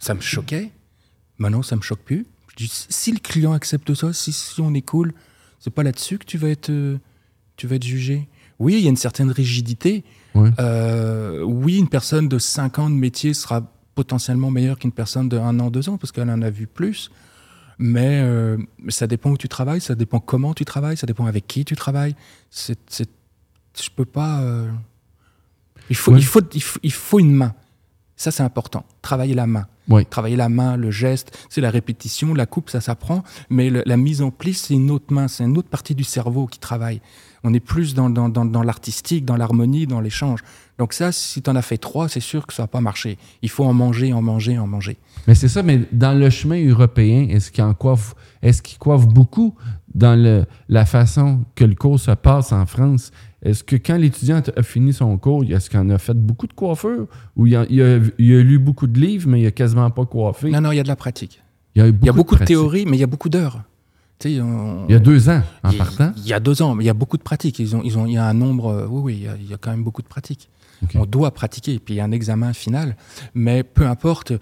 [0.00, 0.72] ça me choquait.
[1.38, 2.26] Maintenant, ça me choque plus.
[2.48, 5.14] Je dis, si le client accepte ça, si, si on est cool,
[5.60, 6.98] c'est pas là-dessus que tu vas être, euh,
[7.54, 8.26] tu vas être jugé.
[8.58, 10.02] Oui, il y a une certaine rigidité.
[10.34, 10.50] Ouais.
[10.58, 13.62] Euh, oui, une personne de 5 ans de métier sera
[13.94, 17.12] potentiellement meilleure qu'une personne de 1 an, 2 ans, parce qu'elle en a vu plus.
[17.82, 18.58] Mais euh,
[18.88, 21.74] ça dépend où tu travailles, ça dépend comment tu travailles, ça dépend avec qui tu
[21.76, 22.14] travailles.
[22.50, 23.08] C'est, c'est-
[23.80, 24.40] je peux pas.
[24.42, 24.70] euh,
[25.88, 26.18] Il, faut, Ouais.
[26.18, 27.54] il, faut, il, faut, il faut une main.
[28.16, 28.84] Ça, c'est important.
[29.00, 29.66] Travailler la main.
[30.10, 33.24] Travailler la main, le geste, c'est la répétition, la coupe, ça s'apprend.
[33.48, 36.04] Mais le- la mise en pli, c'est une autre main, c'est une autre partie du
[36.04, 37.00] cerveau qui travaille.
[37.42, 40.40] On est plus dans, dans, dans, dans l'artistique, dans l'harmonie, dans l'échange.
[40.78, 43.16] Donc ça, si tu en as fait trois, c'est sûr que ça va pas marcher.
[43.42, 44.98] Il faut en manger, en manger, en manger.
[45.26, 49.54] Mais c'est ça, mais dans le chemin européen, est-ce qu'il coiffe, qu'il coiffe beaucoup
[49.94, 53.10] dans le, la façon que le cours se passe en France?
[53.42, 56.52] Est-ce que quand l'étudiant a fini son cours, est-ce qu'il en a fait beaucoup de
[56.52, 57.06] coiffure?
[57.36, 59.90] Ou il a, il a- il a lu beaucoup de livres, mais il a quasiment
[59.90, 60.50] pas coiffé?
[60.50, 61.42] Non, non, il y a de la pratique.
[61.74, 62.48] Il y a, Il y a beaucoup de, pratique.
[62.48, 63.62] théorie, mais il y a beaucoup d'heures.
[64.26, 66.12] On- Il y a deux ans, en il- partant.
[66.16, 67.58] Il y a deux ans, mais il y a beaucoup de pratiques.
[67.58, 68.66] Ils ont, ils ont, il y a un nombre.
[68.68, 70.48] euh, Oui, oui, il y a, il y a quand même beaucoup de pratiques.
[70.94, 71.74] On doit pratiquer.
[71.74, 72.96] Et puis il y a un examen final.
[73.34, 74.32] Mais peu importe.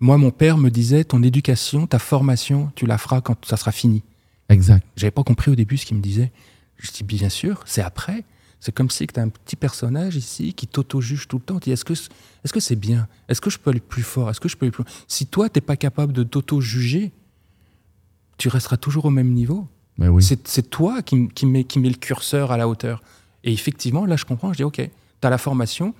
[0.00, 3.72] Moi, mon père me disait ton éducation, ta formation, tu la feras quand ça sera
[3.72, 4.02] fini.
[4.50, 4.84] Exact.
[4.96, 6.30] J'avais pas compris au début ce qu'il me disait.
[6.78, 8.24] Je dis bien sûr, c'est après.
[8.60, 11.58] C'est comme si tu as un petit personnage ici qui t'auto-juge tout le temps.
[11.60, 13.06] Tu dis, Est-ce que est-ce que c'est bien?
[13.28, 14.28] Est-ce que je peux aller plus fort?
[14.30, 17.12] Est-ce que je peux aller plus Si toi, tu n'es pas capable de t'auto-juger,
[18.38, 19.68] tu resteras toujours au même niveau.
[19.98, 20.22] Oui.
[20.22, 23.02] C'est toi qui, m- qui, met, qui met le curseur à la hauteur.
[23.44, 24.52] Et effectivement, là, je comprends.
[24.52, 25.94] Je dis, OK, tu as la formation,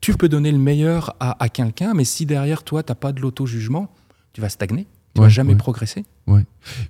[0.00, 3.12] tu peux donner le meilleur à, à quelqu'un, mais si derrière toi, tu n'as pas
[3.12, 3.90] de l'auto-jugement,
[4.32, 4.86] tu vas stagner.
[5.14, 5.58] Tu Ouais, vas jamais ouais.
[5.58, 6.04] progresser.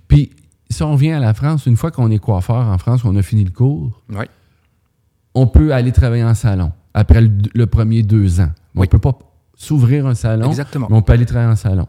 [0.07, 0.31] Puis,
[0.69, 3.23] si on revient à la France, une fois qu'on est coiffeur en France, qu'on a
[3.23, 4.29] fini le cours, Ouais.
[5.33, 8.51] on peut aller travailler en salon après le, le premier deux ans.
[8.75, 8.87] On Oui.
[8.87, 9.17] ne peut pas
[9.55, 10.87] s'ouvrir un salon, Exactement.
[10.89, 11.87] mais on peut aller travailler en salon.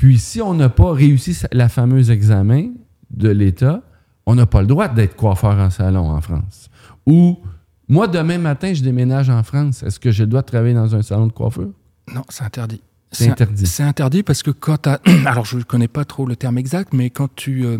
[0.00, 2.70] Puis, si on n'a pas réussi la fameuse examen
[3.10, 3.82] de l'État,
[4.24, 6.70] on n'a pas le droit d'être coiffeur en salon en France.
[7.04, 7.38] Ou,
[7.86, 9.82] moi, demain matin, je déménage en France.
[9.82, 11.68] Est-ce que j'ai le droit de travailler dans un salon de coiffure?
[12.14, 12.80] Non, c'est interdit.
[13.12, 13.66] C'est interdit.
[13.66, 16.94] C'est interdit parce que quand tu Alors, je ne connais pas trop le terme exact,
[16.94, 17.76] mais quand tu, euh,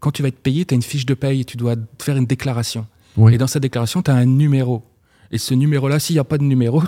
[0.00, 2.16] quand tu vas être payé, tu as une fiche de paye et tu dois faire
[2.16, 2.88] une déclaration.
[3.16, 3.34] Oui.
[3.34, 4.82] Et dans cette déclaration, tu as un numéro.
[5.30, 6.82] Et ce numéro-là, s'il n'y a pas de numéro,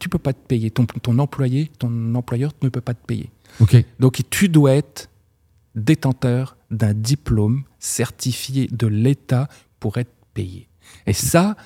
[0.00, 0.70] tu peux pas te payer.
[0.70, 3.28] Ton, ton employé, ton employeur ne peut pas te payer.
[3.98, 5.08] Donc, tu dois être
[5.74, 9.48] détenteur d'un diplôme certifié de l'État
[9.80, 10.68] pour être payé.
[11.06, 11.56] Et ça,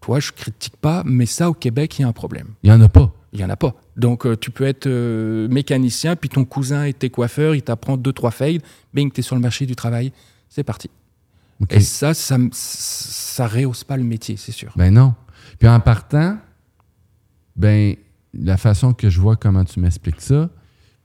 [0.00, 2.48] toi, je critique pas, mais ça, au Québec, il y a un problème.
[2.62, 3.12] Il n'y en a pas.
[3.32, 3.74] Il n'y en a pas.
[3.96, 8.12] Donc, euh, tu peux être euh, mécanicien, puis ton cousin était coiffeur, il t'apprend deux,
[8.12, 8.62] trois fades,
[8.94, 10.12] bing, tu es sur le marché du travail,
[10.48, 10.88] c'est parti.
[11.70, 14.72] Et ça, ça, ça rehausse pas le métier, c'est sûr.
[14.76, 15.14] Ben non.
[15.58, 16.38] Puis en partant,
[17.56, 17.96] ben
[18.34, 20.50] la façon que je vois comment tu m'expliques ça,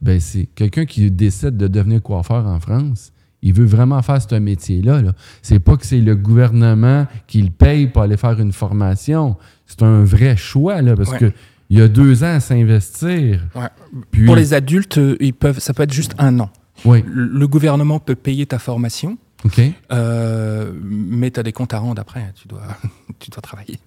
[0.00, 3.12] ben c'est quelqu'un qui décide de devenir coiffeur en France.
[3.42, 5.02] Il veut vraiment faire ce métier-là.
[5.02, 5.12] Là.
[5.42, 9.36] C'est pas que c'est le gouvernement qui le paye pour aller faire une formation.
[9.66, 11.18] C'est un vrai choix, là, parce Ouais.
[11.18, 11.32] que
[11.70, 13.46] il y a deux ans à s'investir.
[13.54, 13.68] Ouais.
[14.10, 16.50] Puis, Pour les adultes, euh, ils peuvent, ça peut être juste un an.
[16.84, 19.16] Oui, Le gouvernement peut payer ta formation,
[19.92, 22.32] euh, mais tu as des comptes à rendre après.
[22.34, 22.62] Tu dois,
[23.18, 23.78] tu dois travailler.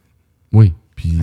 [0.54, 0.74] Oui.
[0.98, 1.18] Puis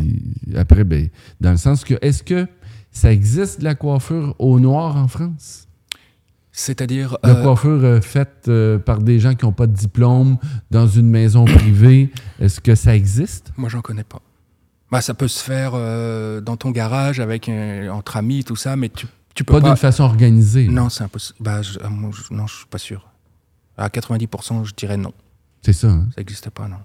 [0.57, 1.09] après, ben,
[1.43, 2.47] dans le sens que, est-ce que
[2.91, 5.67] ça existe de la coiffure au noir en France?
[6.53, 7.19] C'est-à-dire.
[7.25, 10.39] La euh, coiffure euh, faite euh, par des gens qui n'ont pas de diplôme
[10.71, 12.11] dans une maison privée,
[12.41, 13.53] est-ce que ça existe?
[13.57, 14.23] Moi, j'en connais pas.
[14.91, 15.73] Bah, ça peut se faire
[16.43, 17.51] dans ton garage avec
[17.91, 19.69] entre amis, tout ça, mais tu, tu peux Pas pas.
[19.71, 20.69] d'une façon organisée.
[20.69, 21.39] Non, c'est impossible.
[21.41, 23.11] Bah, je, moi, je- non, je suis pas sûr.
[23.77, 25.13] À 90%, je dirais non.
[25.63, 25.89] C'est ça.
[25.89, 26.07] hein?
[26.15, 26.77] Ça n'existe pas, non.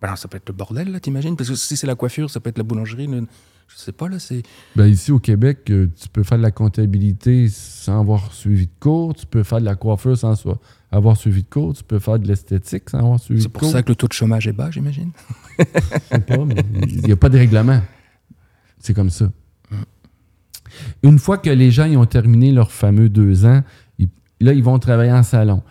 [0.00, 1.36] Bah non, ça peut être le bordel, là, t'imagines?
[1.36, 3.06] Parce que si c'est la coiffure, ça peut être la boulangerie.
[3.08, 3.26] le-
[3.66, 4.42] Je sais pas, là, c'est.
[4.76, 8.72] Ben, ici au Québec, euh, tu peux faire de la comptabilité sans avoir suivi de
[8.80, 10.34] cours, tu peux faire de la coiffure sans
[10.90, 13.60] avoir suivi de cours, tu peux faire de l'esthétique sans avoir suivi de C'est pour
[13.62, 13.70] cours.
[13.72, 15.10] ça que le taux de chômage est bas, j'imagine?
[15.58, 15.64] Je
[16.12, 16.54] sais pas, mais
[16.86, 17.80] il n'y a pas de règlement.
[18.78, 19.30] C'est comme ça.
[21.02, 23.62] Une fois que les gens ils ont terminé leurs fameux deux ans,
[23.98, 24.08] ils-
[24.40, 25.62] là, ils vont travailler en salon.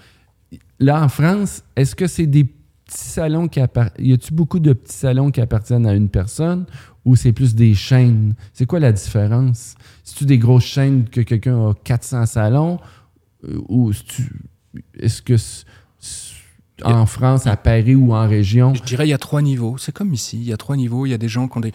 [0.79, 2.43] Là, en France, est-ce que c'est des
[2.87, 4.07] petits salons qui appartiennent...
[4.07, 6.65] Y a-t-il beaucoup de petits salons qui appartiennent à une personne
[7.05, 8.33] ou c'est plus des chaînes?
[8.53, 9.75] C'est quoi la différence?
[10.03, 12.79] C'est-tu des grosses chaînes que quelqu'un a 400 salons
[13.47, 13.91] euh, ou
[14.99, 15.35] est-ce que
[16.83, 19.77] en France, à Paris ou en région, Je dirais il y a trois niveaux.
[19.79, 20.37] C'est comme ici.
[20.37, 21.05] Il y a trois niveaux.
[21.05, 21.71] Il y a des gens qui ont des.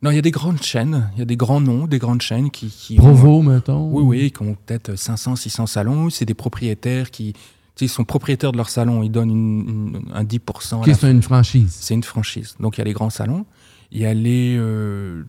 [0.00, 1.10] Non, il y a des grandes chaînes.
[1.14, 2.68] Il y a des grands noms, des grandes chaînes qui.
[2.68, 3.90] qui ont- Provo, mettons?
[3.92, 6.08] Oui, oui, qui ont peut-être 500, 600 salons.
[6.08, 7.34] C'est des propriétaires qui.
[7.80, 9.02] Ils sont propriétaires de leur salon.
[9.02, 10.78] Ils donnent une- une- un 10%.
[10.78, 11.76] à Ok, la c'est une franchise.
[11.80, 12.56] C'est une franchise.
[12.60, 13.46] Donc il y a les grands salons,
[13.92, 15.24] il y a les, euh,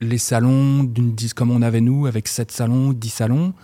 [0.00, 3.54] les salons d'une comme on avait nous, avec 7 salons, 10 salons.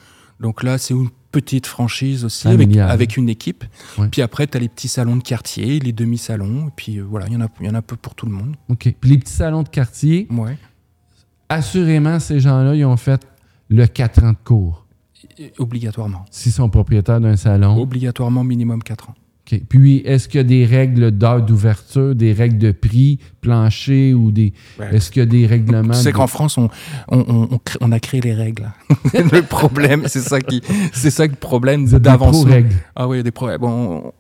[0.41, 3.65] Donc là, c'est une petite franchise aussi, avec, avec une équipe.
[3.99, 4.09] Ouais.
[4.09, 6.69] Puis après, tu as les petits salons de quartier, les demi-salons.
[6.69, 8.27] Et puis euh, voilà, il y, en a, y en a un peu pour tout
[8.27, 8.57] le monde.
[8.69, 8.95] OK.
[9.01, 10.57] Puis les petits salons de quartier, Ouais.
[11.49, 13.27] assurément, ces gens-là, ils ont fait
[13.69, 14.82] le 4 ans de cours.
[15.59, 16.25] Obligatoirement.
[16.31, 17.81] S'ils sont propriétaires d'un salon.
[17.81, 19.15] Obligatoirement minimum 4 ans.
[19.69, 24.31] Puis, est-ce qu'il y a des règles d'heure d'ouverture, des règles de prix plancher ou
[24.31, 24.55] des.
[24.79, 24.95] Ouais.
[24.95, 25.93] Est-ce qu'il y a des règlements?
[25.93, 26.71] C'est de- qu'en France, on,
[27.09, 28.71] on, on- on crée- on a créé les règles.
[29.13, 30.63] le problème, c'est ça qui,
[30.95, 32.45] c'est ça le problème êtes des d'avancement.
[32.45, 32.75] pro-règles.
[32.97, 33.59] Ah oui, il y a des problèmes.
[33.61, 34.13] Bon,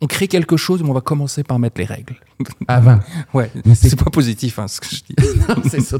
[0.00, 2.16] on, crée quelque chose, mais on va commencer par mettre les règles.
[2.68, 2.98] Avant.
[3.34, 5.14] Ouais, Mais c'est- c'est pas positif, hein, ce que je dis.
[5.70, 5.98] c'est ça.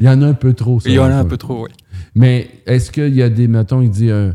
[0.00, 0.88] Il y en a un peu trop, ça.
[0.88, 1.70] Il y en a un peu trop, oui.
[2.14, 4.32] Mais est-ce qu'il y a des, mettons, il dit euh,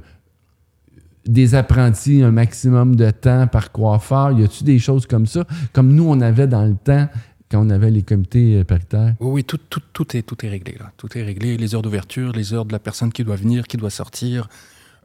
[1.26, 4.32] des apprentis, un maximum de temps par coiffeur?
[4.39, 5.45] Y a-tu des choses comme ça?
[5.74, 7.07] Comme nous, on avait dans le temps,
[7.49, 9.15] quand on avait les comités euh, paritaires.
[9.19, 10.91] Oui, oui, tout, tout, tout, est, tout est réglé là.
[10.97, 11.57] Tout est réglé.
[11.57, 14.47] Les heures d'ouverture, les heures de la personne qui doit venir, qui doit sortir,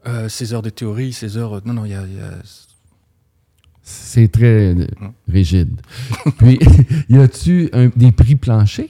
[0.07, 1.61] euh, ses heures de théorie, ses heures.
[1.65, 2.01] Non, non, il y a.
[2.01, 2.41] y a-
[3.83, 4.85] C'est très euh,
[5.29, 5.79] rigide.
[6.37, 6.59] Puis,
[7.09, 8.89] y a-tu des prix planchers?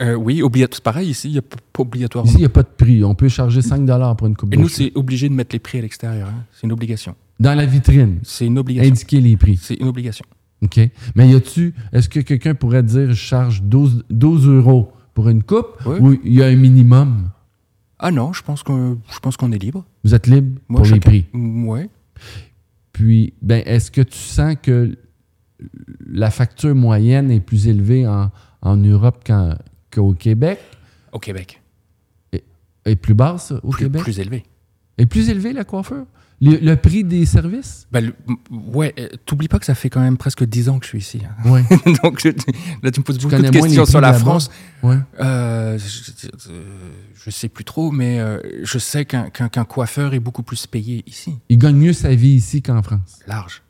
[0.00, 0.82] Euh, oui, obligatoire.
[0.82, 2.28] Pareil ici, il n'y a pas obligatoirement.
[2.28, 3.02] Ici, il n'y a pas de prix.
[3.04, 3.86] On peut charger 5
[4.16, 6.28] pour une coupe Et nous, c'est obligé de mettre les prix à l'extérieur.
[6.28, 6.44] hein.
[6.52, 7.14] C'est une obligation.
[7.40, 8.90] Dans la vitrine, C'est une obligation.
[8.92, 9.56] indiquer les prix.
[9.60, 10.24] C'est une obligation.
[10.62, 10.80] OK.
[11.14, 15.42] Mais y a-tu, est-ce que quelqu'un pourrait dire je charge 12, 12 euros pour une
[15.42, 15.96] coupe Oui.
[16.00, 17.30] ou il y a un minimum?
[17.98, 19.84] Ah non, je pense qu'on je pense qu'on est libre.
[20.04, 21.24] Vous êtes libre Moi, pour les prix.
[21.34, 21.88] Ouais.
[22.92, 24.96] Puis, ben, est-ce que tu sens que
[26.06, 28.30] la facture moyenne est plus élevée en,
[28.62, 29.56] en Europe qu'en-
[29.96, 30.60] qu'au Québec?
[31.12, 31.60] Au Québec.
[32.84, 34.02] Est plus basse au Plus, Québec?
[34.02, 34.44] plus élevé.
[34.96, 36.06] Est plus élevée la coiffure?
[36.40, 37.88] Le, le prix des services?
[37.92, 38.36] Le- m-
[38.74, 40.98] ouais, euh, t'oublies pas que ça fait quand même presque 10 ans que je suis
[40.98, 41.20] ici.
[41.24, 41.34] hein.
[41.46, 41.62] Oui.
[42.04, 42.28] Donc je-
[42.82, 44.12] là, tu me poses beaucoup de questions sur la.
[44.12, 44.50] France.
[44.84, 44.98] Ouais.
[45.18, 46.28] Euh, je,
[47.24, 49.30] je- sais plus trop, mais euh, je sais qu'un
[49.64, 51.38] coiffeur est beaucoup plus payé ici.
[51.48, 53.18] Il gagne mieux sa vie ici qu'en France.
[53.26, 53.62] Large.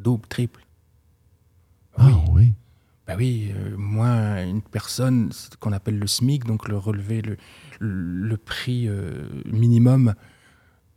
[0.00, 0.62] Double, triple.
[1.98, 2.52] Ah oui.
[3.06, 5.30] Bah oui, euh, moi, une personne,
[5.60, 7.36] qu'on appelle le SMIC, donc le relevé, le,
[7.78, 10.14] le prix euh, minimum,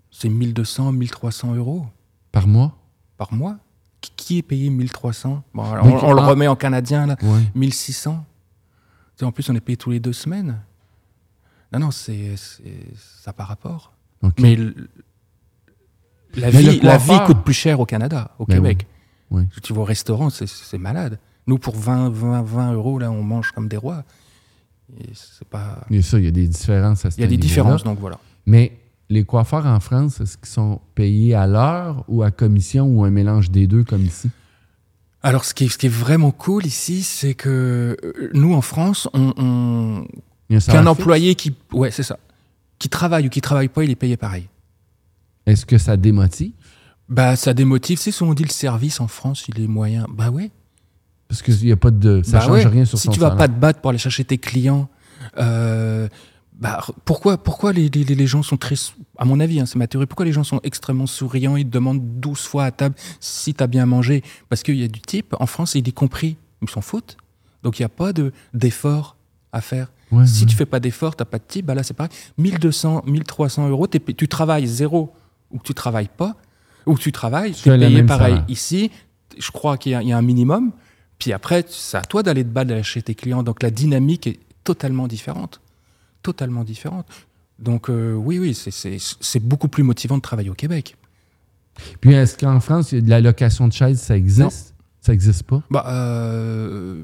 [0.10, 1.86] c'est 1200, 1300 euros
[2.32, 2.76] Par mois?
[3.18, 3.58] par mois?
[4.02, 7.16] Qui, qui est payé 1300 bon, alors, on, le remet en canadien, là.
[7.22, 7.42] Oui.
[7.54, 8.26] 1600.
[9.16, 10.62] Tu sais, en plus, on est payé tous les deux semaines.
[11.72, 12.36] Non, non, c'est
[12.96, 13.94] ça par rapport.
[14.24, 14.34] OK.
[14.40, 14.74] Mais la,
[16.34, 18.88] Mais vie, la vie coûte plus cher au Canada, au Ben Québec.
[19.32, 19.62] oui, oui.
[19.62, 21.20] Tu vas au restaurant, c'est malade.
[21.50, 24.04] Nous, pour 20, 20, 20 euros, là, on mange comme des rois.
[25.00, 25.84] Et c'est pas...
[25.90, 27.98] Et ça, il y a des différences à ce Il y a des différences, donc
[27.98, 28.20] voilà.
[28.46, 28.78] Mais
[29.10, 33.10] les coiffeurs en France, est-ce qu'ils sont payés à l'heure ou à commission ou un
[33.10, 34.30] mélange des deux comme ici?
[35.24, 38.62] Alors, ce qui est, ce qui est vraiment cool ici, c'est que euh, nous, en
[38.62, 41.56] France, on, on, qu'un employé qui...
[41.74, 42.20] Ouais, c'est ça.
[42.78, 44.48] Qui travaille ou qui travaille pas, il est payé pareil.
[45.48, 46.52] Est-ce que ça démotive?
[47.10, 47.98] Bah, ça démotive.
[47.98, 50.06] C'est si on dit le service en France, il est moyen.
[50.14, 50.52] Bah ouais.
[51.30, 52.22] Parce qu'il n'y a pas de.
[52.24, 52.66] Ça Bah change ouais.
[52.66, 53.38] rien sur Si son tu vas salaire.
[53.38, 54.90] pas te battre pour aller chercher tes clients,
[55.38, 56.08] euh,
[56.60, 58.76] bah, pourquoi, pourquoi les, les- les gens sont très,
[59.18, 61.70] à mon avis, hein, c'est ma théorie, pourquoi les gens sont extrêmement souriants, ils te
[61.70, 64.24] demandent 12 fois à table si tu as bien mangé?
[64.50, 67.16] Parce qu'il y a du type, en France, il est compris, ils s'en foutent.
[67.64, 69.16] Donc il n'y a pas de- d'effort
[69.54, 69.92] à faire.
[70.12, 70.50] Ouais, si ouais.
[70.50, 72.12] tu fais pas d'effort, t'as pas de type, bah là c'est pareil.
[72.40, 75.14] 1200, 1300 euros, tu travailles zéro
[75.52, 76.36] ou que tu travailles pas,
[76.88, 78.32] ou que tu travailles, Tu es payé pareil.
[78.34, 78.46] salaire.
[78.50, 78.92] Ici,
[79.38, 80.72] je crois qu'il y, y a un minimum,
[81.20, 83.44] puis après, c'est à toi d'aller te battre chez tes clients.
[83.44, 85.62] Donc la dynamique est totalement différente.
[86.24, 87.06] Totalement différente.
[87.60, 90.96] Donc euh, oui, oui, c'est- beaucoup plus motivant de travailler au Québec.
[92.02, 94.74] Puis est-ce qu'en France, de la location de chaises, ça existe?
[95.02, 95.62] Ça existe pas?
[95.70, 97.04] Bah, euh,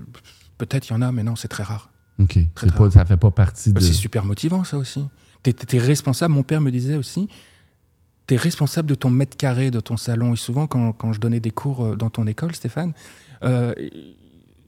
[0.57, 1.89] peut-être il y en a, mais non, c'est très rare.
[2.19, 2.37] OK.
[2.55, 2.91] Très C'est pas, rare.
[2.91, 3.75] ça fait pas partie de...
[3.75, 5.05] Bah, C'est super motivant, ça aussi.
[5.43, 7.29] Tu es, responsable, mon père me disait aussi,
[8.27, 10.33] tu es responsable de ton mètre carré de ton salon.
[10.33, 12.93] Et souvent, quand, quand je donnais des cours euh, dans ton école, Stéphane,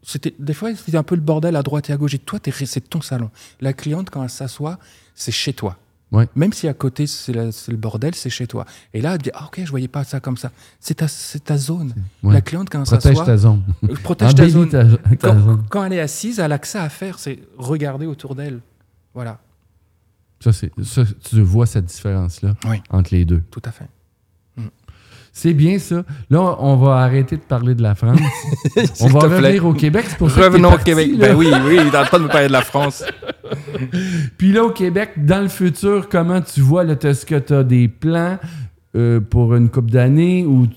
[0.03, 2.13] c'était des fois, c'était un peu le bordel à droite et à gauche.
[2.13, 3.29] Et toi, c'est ton salon.
[3.59, 4.79] La cliente, quand elle s'assoit,
[5.15, 5.77] c'est chez toi.
[6.13, 6.29] Ouais.
[6.35, 8.65] Même si à côté, c'est le bordel, c'est chez toi.
[8.93, 10.51] Et là, elle dit, ah, ok, je voyais pas ça comme ça.
[10.79, 11.07] C'est ta,
[11.43, 11.93] ta zone.
[12.23, 12.33] Ouais.
[12.33, 13.63] La cliente, quand elle Protège s'assoit, ta zone.
[13.83, 14.69] euh, protège ta zone.
[14.69, 15.63] ta, ta Quand, zone.
[15.69, 18.61] quand elle est assise, elle a que ça à faire, c'est regarder autour d'elle.
[19.13, 19.39] Voilà,
[20.39, 20.71] Ça, c'est,
[21.29, 22.77] tu vois cette différence-là Oui.
[22.89, 23.41] entre les deux.
[23.51, 23.89] tout à fait.
[25.33, 26.03] C'est bien ça.
[26.29, 28.19] Là, on va arrêter de parler de la France.
[29.01, 30.05] on va revenir au Québec.
[30.09, 31.09] C'est pour ça que Revenons au Québec.
[31.15, 31.27] là.
[31.29, 33.03] Ben oui, oui, il pas de me parler de la France.
[34.37, 37.87] Puis là, au Québec, dans le futur, comment tu vois, est-ce que tu as des
[37.87, 38.37] plans
[38.95, 40.67] euh, pour une couple d'années ou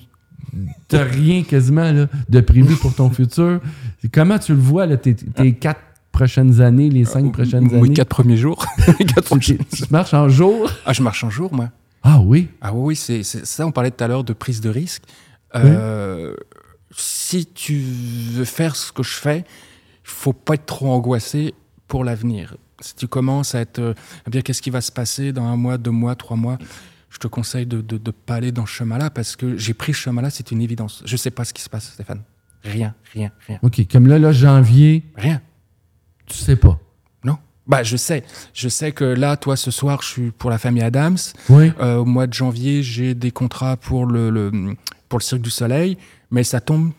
[0.88, 3.60] tu rien quasiment là, de prévu pour ton futur?
[4.12, 5.80] Comment tu le vois, là, tes, tes quatre
[6.12, 7.92] prochaines années, les cinq prochaines Mes années?
[7.92, 8.64] quatre premiers jours.
[8.98, 10.68] Quatre Tu, tu marches en jour?
[10.84, 11.68] Ah, je marche en jour, moi.
[12.02, 12.48] Ah oui?
[12.60, 13.66] Ah oui, c'est ça.
[13.66, 15.02] On parlait tout à l'heure de prise de risque.
[15.54, 16.34] Euh,
[16.92, 19.44] Si tu veux faire ce que je fais, il
[20.10, 21.54] faut pas être trop angoissé
[21.86, 22.56] pour l'avenir.
[22.80, 23.94] Si tu commences à être, euh,
[24.26, 26.56] à dire qu'est-ce qui va se passer dans un mois, deux mois, trois mois,
[27.10, 29.92] je te conseille de ne de, pas aller dans ce chemin-là parce que j'ai pris
[29.92, 31.02] ce chemin-là, c'est une évidence.
[31.04, 32.22] Je sais pas ce qui se passe, Stéphane.
[32.64, 33.86] Rien, rien, rien, OK.
[33.90, 35.40] Comme là, là, janvier, rien.
[36.26, 36.78] tu sais pas.
[37.70, 38.24] Bah, je sais.
[38.52, 41.16] Je sais que là, toi, ce soir, je suis pour la famille Adams.
[41.48, 41.72] Oui.
[41.80, 44.50] Euh, au mois de janvier, j'ai des contrats pour le, le-
[45.08, 45.96] pour le Cirque du Soleil,
[46.32, 46.90] mais ça tombe,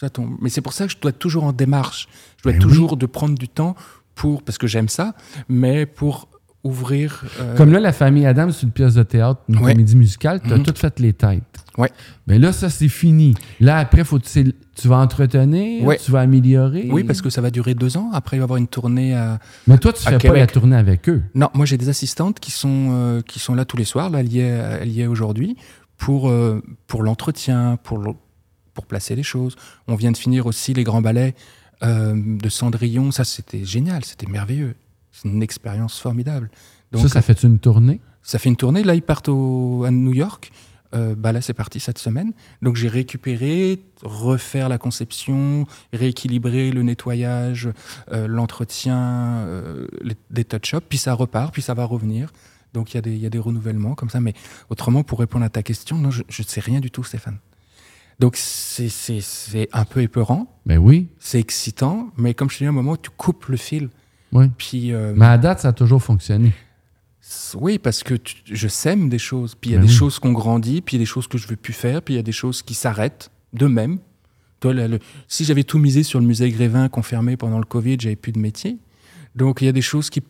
[0.00, 0.36] ça tombe.
[0.40, 2.08] Mais c'est pour ça que je dois être toujours en démarche.
[2.38, 3.76] Je dois être toujours de prendre du temps
[4.14, 5.14] pour, parce que j'aime ça,
[5.48, 6.28] mais pour
[6.64, 7.22] ouvrir.
[7.40, 9.72] euh, Comme là, la famille Adams, c'est une pièce de théâtre, une Ouais.
[9.72, 10.62] comédie musicale, tu as Mhm.
[10.64, 11.42] toutes fait les têtes.
[11.78, 11.90] Ouais.
[12.26, 13.34] Mais là, ça, c'est fini.
[13.60, 16.88] Là, après, faut tu, tu vas entretenir, tu vas améliorer.
[16.90, 18.10] Oui, parce que ça va durer deux ans.
[18.12, 19.38] Après, il va y avoir une tournée à.
[19.66, 21.22] Mais toi, tu à fais pas la tournée avec eux.
[21.34, 24.10] Non, moi j'ai des assistantes qui sont euh, qui sont là tous les soirs.
[24.10, 25.56] Là, y est aujourd'hui
[25.98, 28.12] pour euh, pour l'entretien, pour le-
[28.74, 29.56] pour placer les choses.
[29.88, 31.34] On vient de finir aussi les grands ballets
[31.82, 33.10] euh, de Cendrillon.
[33.10, 34.74] Ça, c'était génial, c'était merveilleux.
[35.12, 36.50] C'est une expérience formidable.
[36.92, 38.00] Donc ça, ça fait une tournée?
[38.22, 38.82] ça fait une tournée.
[38.82, 40.50] Là, ils partent au, à New York.
[40.96, 42.32] Euh, bah là, c'est parti cette semaine.
[42.62, 47.68] Donc, j'ai récupéré, refaire la conception, rééquilibrer le nettoyage,
[48.12, 48.98] euh, l'entretien,
[49.46, 52.32] euh, les- des touch-ups, puis ça repart, puis ça va revenir.
[52.72, 54.20] Donc, il y, a des- il y a des renouvellements comme ça.
[54.20, 54.34] Mais
[54.70, 57.38] autrement, pour répondre à ta question, non, je ne sais rien du tout, Stéphane.
[58.18, 58.88] Donc, c'est-
[59.72, 61.08] un peu épeurant, Ben oui.
[61.18, 63.90] c'est excitant, mais comme je te dis, à un moment, tu coupes le fil.
[64.32, 64.50] oui.
[64.58, 66.52] Puis, euh, Mais à date, ça a toujours fonctionné.
[67.54, 69.54] Oui, parce que tu- je sème des choses.
[69.60, 69.96] Puis il y a Ben des oui.
[69.98, 72.14] choses qu'on grandit, puis il y a des choses que je veux plus faire, puis
[72.14, 73.98] il y a des choses qui s'arrêtent d'eux-mêmes.
[74.60, 74.98] Toi, le- le-
[75.28, 78.32] si j'avais tout misé sur le musée Grévin qu'on fermait pendant le Covid, j'avais plus
[78.32, 78.78] de métier.
[79.34, 80.22] Donc il y a des choses qui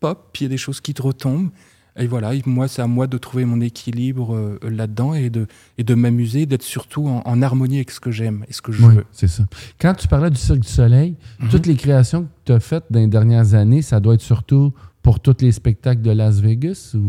[0.00, 1.50] pop, puis il y a des choses qui te retombent.
[1.98, 5.46] Et voilà, et moi, c'est à moi de trouver mon équilibre euh, là-dedans et de,
[5.76, 8.72] et de m'amuser, d'être surtout en, en harmonie avec ce que j'aime et ce que
[8.72, 9.04] je Oui, veux.
[9.12, 9.44] c'est ça.
[9.78, 11.48] Quand tu parlais du Cirque du Soleil, Mhm.
[11.50, 14.72] toutes les créations que tu as faites dans les dernières années, ça doit être surtout
[15.02, 16.92] pour tous les spectacles de Las Vegas?
[16.94, 17.08] Ou...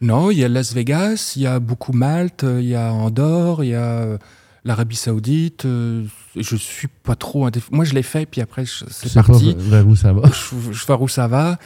[0.00, 3.62] Non, il y a Las Vegas, il y a beaucoup Malte, il y a Andorre,
[3.64, 4.18] il y a euh,
[4.64, 5.64] l'Arabie Saoudite.
[5.64, 6.04] euh,
[6.36, 7.46] je suis pas trop.
[7.48, 9.54] indéf- Moi, je l'ai fait, puis après, je- c'est parti.
[9.58, 10.22] vers où ça va?
[10.28, 11.58] Je, je vois où ça va.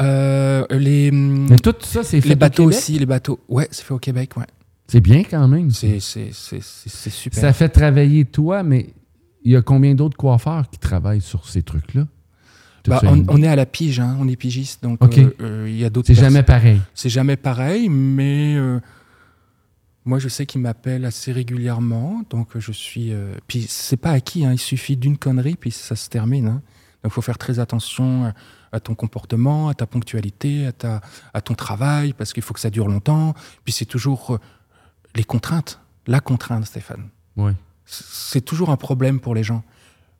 [0.00, 2.78] Euh, les Mais tout ça, c'est fait les au bateaux Québec?
[2.78, 3.40] aussi, les bateaux.
[3.48, 4.46] Ouais, c'est fait au Québec, ouais.
[4.88, 5.70] C'est bien quand même.
[5.70, 7.40] C'est super.
[7.40, 8.88] Ça fait travailler toi, mais
[9.44, 12.06] il y a combien d'autres coiffeurs qui travaillent sur ces trucs-là?
[12.86, 15.84] Bah, on, est à la pige, hein, on est pigiste, donc euh, euh, il y
[15.84, 16.08] a d'autres.
[16.08, 16.80] C'est jamais pareil.
[16.94, 18.80] C'est jamais pareil, mais euh,
[20.04, 23.12] moi je sais qu'ils m'appellent assez régulièrement, donc je suis.
[23.46, 26.48] puis c'est pas acquis, hein, il suffit d'une connerie puis ça se termine.
[26.48, 26.62] hein.
[27.02, 28.34] Donc il faut faire très attention à,
[28.72, 31.00] à ton comportement, à ta ponctualité, à, ta,
[31.34, 33.34] à ton travail, parce qu'il faut que ça dure longtemps.
[33.64, 34.38] Puis c'est toujours
[35.14, 37.08] les contraintes, la contrainte, Stéphane.
[37.36, 37.52] Oui.
[37.84, 39.62] C'est toujours un problème pour les gens.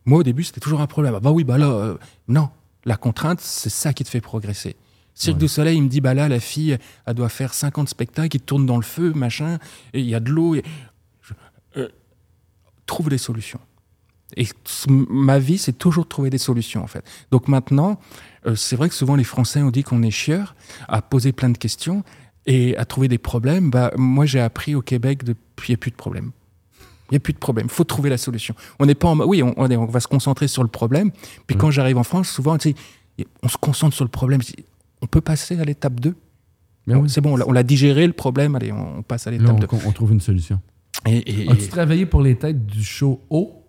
[0.04, 1.14] Moi, au début, c'était toujours un problème.
[1.16, 1.96] Ah bah oui, bah là, euh,
[2.28, 2.48] non.
[2.84, 4.74] La contrainte, c'est ça qui te fait progresser.
[5.14, 5.40] Cirque Ouais.
[5.40, 8.40] du Soleil, il me dit, bah là, la fille, elle doit faire 50 spectacles, il
[8.40, 9.58] tourne dans le feu, machin,
[9.92, 10.54] et il y a de l'eau.
[10.54, 10.64] et-
[11.20, 11.34] Je-
[11.80, 11.88] euh,
[12.86, 13.60] trouve des solutions.
[14.36, 14.46] Et
[14.88, 17.04] ma vie, c'est toujours de trouver des solutions, en fait.
[17.30, 18.00] Donc maintenant,
[18.46, 20.56] euh, c'est vrai que souvent les Français ont dit qu'on est chieurs
[20.88, 22.02] à poser plein de questions
[22.46, 23.70] et à trouver des problèmes.
[23.70, 26.32] Bah, moi, j'ai appris au Québec depuis, il n'y a plus de problème.
[27.10, 27.66] Il n'y a plus de problème.
[27.66, 28.54] Il faut trouver la solution.
[28.78, 29.18] On n'est pas en.
[29.20, 31.10] Oui, on, on est- on va se concentrer sur le problème.
[31.46, 32.74] Puis quand j'arrive en France, souvent, tu
[33.18, 34.40] sais, on se concentre sur le problème.
[35.02, 36.14] On peut passer à l'étape 2.
[36.86, 37.08] Ben oui.
[37.10, 38.54] C'est bon, on l'a- digéré le problème.
[38.56, 39.66] Allez, on, on passe à l'étape on, 2.
[39.86, 40.58] on trouve une solution.
[41.06, 43.61] Et, et- As-tu et- travaillé pour les têtes du show haut?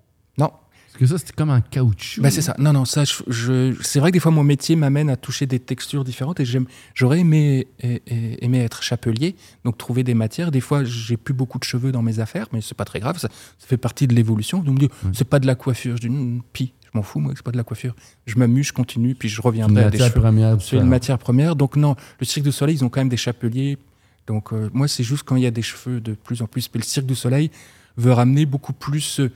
[0.94, 2.22] Parce que ça, c'était comme en caoutchouc.
[2.22, 2.56] Bah, c'est ça.
[2.60, 5.46] Non, non, ça, je, je- c'est vrai que des fois, mon métier m'amène à toucher
[5.48, 9.36] des textures différentes et j'aime, j'aurais aimé, aimé être chapelier,
[9.66, 10.52] donc trouver des matières.
[10.52, 13.18] Des fois, j'ai plus beaucoup de cheveux dans mes affaires, mais c'est pas très grave,
[13.18, 13.28] ça,
[13.58, 14.60] ça fait partie de l'évolution.
[14.60, 15.96] Donc, dit, c'est pas de la coiffure.
[15.98, 17.96] Je dis, Hum, pi, je m'en fous, moi, c'est pas de la coiffure.
[18.28, 21.18] Je m'amuse, je continue, puis je Une reviendrai à des matière première C'est une matière
[21.18, 21.56] première.
[21.56, 23.80] Donc, non, le Cirque du Soleil, ils ont quand même des chapeliers.
[24.28, 26.68] Donc, euh, moi, c'est juste quand il y a des cheveux de plus en plus.
[26.68, 27.50] Puis le Cirque du Soleil
[27.98, 29.32] veut ramener beaucoup plus euh,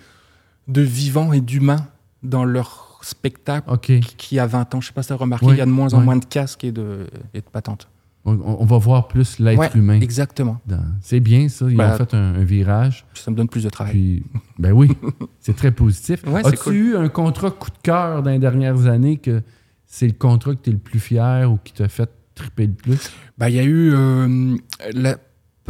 [0.67, 1.87] de vivant et d'humain
[2.23, 3.69] dans leur spectacle
[4.17, 4.81] qui a 20 ans.
[4.81, 6.25] Je sais pas si tu as remarqué, il y a de moins en moins de
[6.25, 7.87] casques et de, et de patentes.
[8.25, 10.01] On, on va voir plus l'être Ouais, humain.
[10.01, 10.59] Exactement.
[10.65, 11.65] dans- C'est bien, ça.
[11.69, 13.05] Ils Bah, ont fait un, un virage.
[13.13, 13.93] Ça me donne plus de travail.
[13.93, 14.23] Puis,
[14.59, 14.89] ben oui,
[15.39, 16.23] c'est très positif.
[16.43, 16.73] As-tu cool.
[16.75, 19.41] eu un contrat coup de cœur dans les dernières années que
[19.85, 22.73] c'est le contrat que tu es le plus fier ou qui t'a fait triper le
[22.73, 23.09] plus?
[23.37, 24.57] Bah, il y a eu euh,
[24.93, 25.17] la-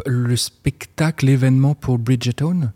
[0.07, 2.71] le spectacle, l'événement pour Bridgerton.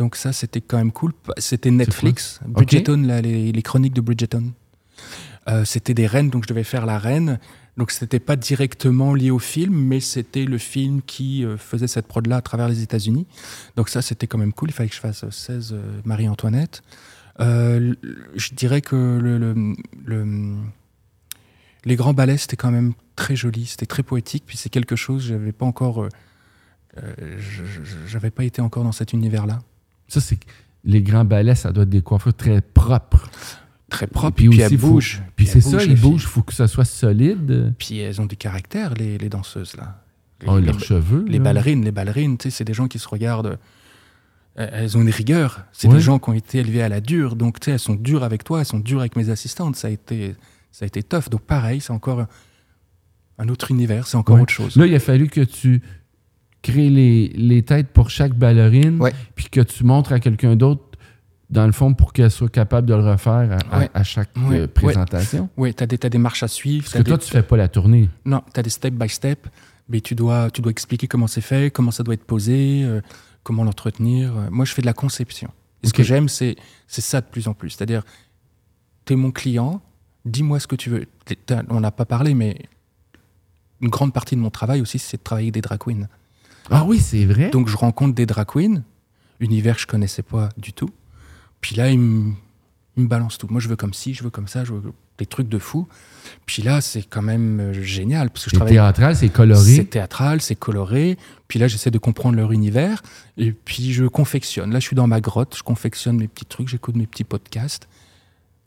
[0.00, 1.12] Donc ça, c'était quand même cool.
[1.36, 2.40] C'était Netflix.
[2.48, 4.52] Bridgerton, là, les, les chroniques de Bridgerton.
[5.48, 7.38] Euh, c'était des reines, donc je devais faire la reine.
[7.76, 12.06] Donc c'était pas directement lié au film, mais c'était le film qui euh, faisait cette
[12.06, 13.26] prod-là à travers les États-Unis.
[13.76, 14.70] Donc ça, c'était quand même cool.
[14.70, 16.82] Il fallait que je fasse euh, 16 euh, Marie-Antoinette.
[17.40, 17.94] Euh,
[18.34, 19.74] je dirais que le, le-
[20.04, 20.56] le-
[21.84, 24.44] les grands ballets, c'était quand même très joli, c'était très poétique.
[24.46, 27.38] Puis c'est quelque chose, j'avais pas encore, euh,
[28.06, 29.60] j'avais pas été encore dans cet univers-là.
[30.10, 30.38] Ça, c'est
[30.84, 33.30] les grands ballets, ça doit être des coiffures très propres.
[33.88, 34.36] Très propre.
[34.36, 35.22] puis Puis, aussi, elles faut- bougent.
[35.36, 37.74] Puis c'est ça, ils bougent, il faut que ça soit solide.
[37.78, 40.02] Puis elles ont du caractère, les, les danseuses là.
[40.42, 41.24] Les, Oh, les- leurs cheveux.
[41.28, 41.44] les là.
[41.44, 43.58] ballerines, les ballerines, tu sais, c'est des gens qui se regardent.
[44.58, 45.64] euh, Elles ont une rigueur.
[45.72, 45.94] C'est Ouais.
[45.94, 47.36] des gens qui ont été élevés à la dure.
[47.36, 49.76] Donc, tu sais, elles sont dures avec toi, elles sont dures avec mes assistantes.
[49.76, 50.34] Ça a été,
[50.72, 51.28] ça a été tough.
[51.30, 52.28] Donc, pareil, c'est encore un,
[53.38, 54.42] un autre univers, c'est encore Ouais.
[54.42, 54.76] autre chose.
[54.76, 55.82] Là, il a fallu que tu
[56.62, 59.12] crées les, les têtes pour chaque ballerine, Ouais.
[59.34, 60.82] puis que tu montres à quelqu'un d'autre,
[61.48, 63.90] dans le fond, pour qu'elle soit capable de le refaire à, à- Ouais.
[63.94, 64.60] à chaque Ouais.
[64.60, 65.48] euh, présentation.
[65.56, 66.84] Oui, tu as, des marches à suivre.
[66.84, 68.08] Parce que des- toi, tu fais pas la tournée.
[68.24, 69.48] Non, tu as des step by step,
[69.88, 73.00] mais tu dois, tu dois expliquer comment c'est fait, comment ça doit être posé, euh,
[73.42, 74.36] comment l'entretenir.
[74.36, 75.50] Euh, Moi, je fais de la conception.
[75.82, 76.56] Et ce que j'aime, c'est
[76.86, 77.70] ça de plus en plus.
[77.70, 78.02] C'est-à-dire,
[79.06, 79.80] tu es mon client,
[80.26, 81.06] dis-moi ce que tu veux.
[81.70, 82.56] On n'a pas parlé, mais
[83.80, 86.06] une grande partie de mon travail aussi, c'est de travailler avec des drag queens.
[86.70, 87.50] Ah oui, c'est vrai.
[87.50, 88.82] Donc, je rencontre des drag queens,
[89.40, 90.90] univers que je connaissais pas du tout.
[91.60, 92.32] Puis là, ils me,
[92.96, 93.46] ils me balancent tout.
[93.50, 95.86] Moi, je veux comme ci, je veux comme ça, je veux des trucs de fou.
[96.46, 99.32] Puis là, c'est quand même euh, génial, parce que je C'est travaille théâtral, c'est c'est
[99.32, 99.84] coloré.
[99.84, 101.18] théâtral, c'est coloré.
[101.46, 103.02] Puis là, j'essaie de comprendre leur univers.
[103.36, 104.72] Et puis, je confectionne.
[104.72, 107.86] Là, je suis dans ma grotte, je confectionne mes petits trucs, j'écoute mes petits podcasts.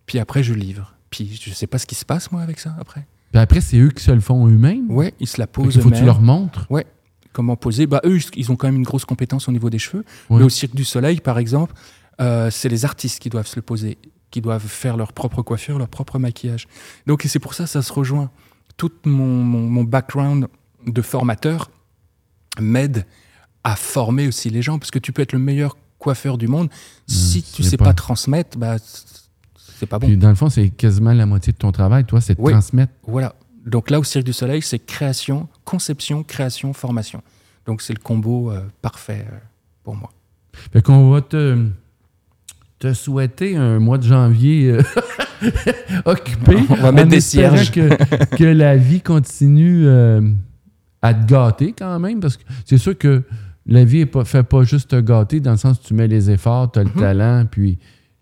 [0.06, 0.93] Puis après, je livre.
[1.10, 3.06] Puis, je sais pas ce qui se passe, moi, avec ça, après.
[3.32, 4.91] Puis après, c'est eux qui se le font eux-mêmes?
[4.91, 6.68] Ouais, ils se la posent qu'il faut que tu leur montres?
[7.34, 10.06] Comment poser Bah, eux, ils ont quand même une grosse compétence au niveau des cheveux.
[10.30, 11.74] Mais au Cirque du Soleil, par exemple,
[12.22, 13.98] euh, c'est les artistes qui doivent se le poser,
[14.32, 16.68] qui doivent faire leur propre coiffure, leur propre maquillage.
[17.08, 18.30] Donc, et c'est pour ça, ça se rejoint.
[18.78, 20.48] Tout mon, mon, mon background
[20.86, 21.70] de formateur
[22.60, 23.06] m'aide
[23.64, 26.70] à former aussi les gens, parce que tu peux être le meilleur coiffeur du monde,
[27.08, 27.94] si ce tu n'est sais pas- pas.
[27.94, 28.76] transmettre, bah,
[29.80, 30.08] c'est pas bon.
[30.08, 32.52] Puis dans le fond, c'est quasiment la moitié de ton travail, toi, c'est de Oui.
[32.52, 32.94] transmettre.
[33.08, 33.36] Voilà.
[33.66, 37.22] Donc là, au Cirque du Soleil, c'est création, conception, création, formation.
[37.66, 39.38] Donc c'est le combo euh, parfait euh,
[39.84, 40.11] pour moi.
[40.72, 41.66] Fait qu'on va te,
[42.80, 44.82] te souhaiter un mois de janvier euh,
[46.05, 46.57] occupé.
[46.70, 47.72] On va mettre en des cierges.
[47.72, 50.22] Que, que la vie continue euh,
[51.01, 53.24] à te gâter quand même, parce que c'est sûr que
[53.66, 56.30] la vie ne fait pas juste te gâter, dans le sens où tu mets les
[56.30, 56.99] efforts, tu as le Mhm.
[56.99, 57.80] talent, puis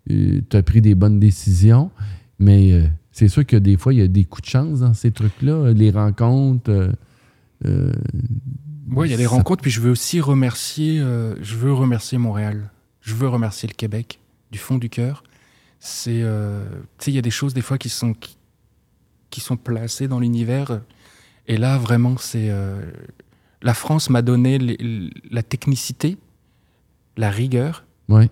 [0.08, 1.90] tu as pris des bonnes décisions.
[2.38, 4.94] Mais euh, c'est sûr que des fois, il y a des coups de chance dans
[4.94, 6.70] ces trucs-là, les rencontres.
[6.70, 6.92] euh,
[7.66, 7.92] euh,
[8.90, 11.72] Oui, il y a des Ça- rencontres, puis je veux aussi remercier, euh, je veux
[11.72, 14.18] remercier Montréal, je veux remercier le Québec
[14.50, 15.22] du fond du cœur.
[15.78, 16.64] C'est, euh,
[16.98, 18.36] tu sais, il y a des choses des fois qui sont qui,
[19.30, 20.80] qui sont placées dans l'univers,
[21.48, 22.80] et là vraiment c'est euh,
[23.62, 26.18] la France m'a donné les- la technicité,
[27.16, 28.28] la rigueur, ouais.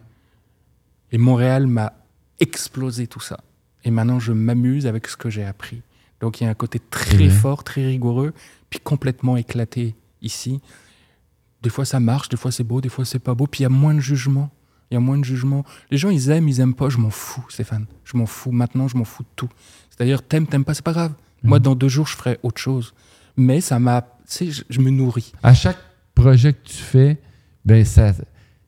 [1.13, 1.93] et Montréal m'a
[2.39, 3.41] explosé tout ça.
[3.85, 5.83] Et maintenant je m'amuse avec ce que j'ai appris.
[6.21, 7.29] Donc il y a un côté très vrai.
[7.31, 8.33] fort, très rigoureux,
[8.69, 10.61] puis complètement éclaté ici.
[11.63, 13.63] Des fois ça marche, des fois c'est beau, des fois c'est pas beau, puis il
[13.65, 14.51] y a moins de jugement.
[14.91, 15.65] Il y a moins de jugement.
[15.93, 16.89] Les gens, ils aiment, ils aiment pas.
[16.89, 17.87] Je m'en fous, Stéphane.
[18.03, 18.51] Je m'en fous.
[18.51, 19.49] Maintenant, je m'en fous de tout.
[19.89, 21.13] C'est-à-dire, t'aimes, t'aimes pas, c'est pas grave.
[21.45, 21.63] Moi, Mhm.
[21.63, 22.93] dans deux jours, je ferai autre chose.
[23.37, 24.03] Mais ça m'a.
[24.03, 25.31] Tu sais, je, je me nourris.
[25.45, 25.79] À chaque
[26.17, 27.21] projet que tu fais,
[27.65, 28.15] ben ça,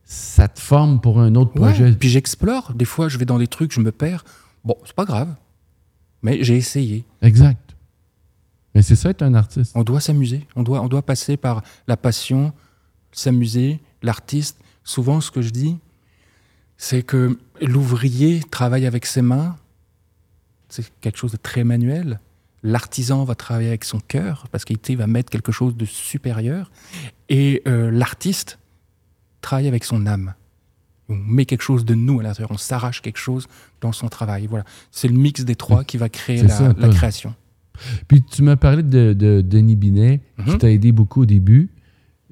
[0.05, 1.73] ça te forme pour un autre Ouais.
[1.73, 1.93] projet.
[1.93, 2.73] Puis j'explore.
[2.75, 4.25] Des fois, je vais dans des trucs, je me perds.
[4.65, 5.35] Bon, c'est pas grave.
[6.23, 7.05] Mais j'ai essayé.
[7.21, 7.75] Exact.
[8.75, 9.73] Mais c'est ça être un artiste.
[9.75, 10.47] On doit s'amuser.
[10.57, 12.53] On doit, on doit passer par la passion,
[13.11, 14.59] s'amuser, l'artiste.
[14.85, 15.79] Souvent, ce que je dis,
[16.77, 19.57] c'est que l'ouvrier travaille avec ses mains.
[20.69, 22.19] C'est quelque chose de très manuel.
[22.63, 26.71] L'artisan va travailler avec son cœur parce qu'il va mettre quelque chose de supérieur.
[27.29, 28.59] Et euh, l'artiste
[29.41, 30.35] travaille avec son âme.
[31.13, 32.51] On met quelque chose de nous à l'intérieur.
[32.51, 33.47] On s'arrache quelque chose
[33.81, 34.47] dans son travail.
[34.49, 34.65] Voilà.
[34.91, 36.89] C'est le mix des trois qui va créer la, ça, la toi.
[36.91, 37.35] création.
[38.09, 40.59] Puis tu m'as parlé de, de Denis Binet, qui Mhm.
[40.59, 41.71] t'a aidé beaucoup au début.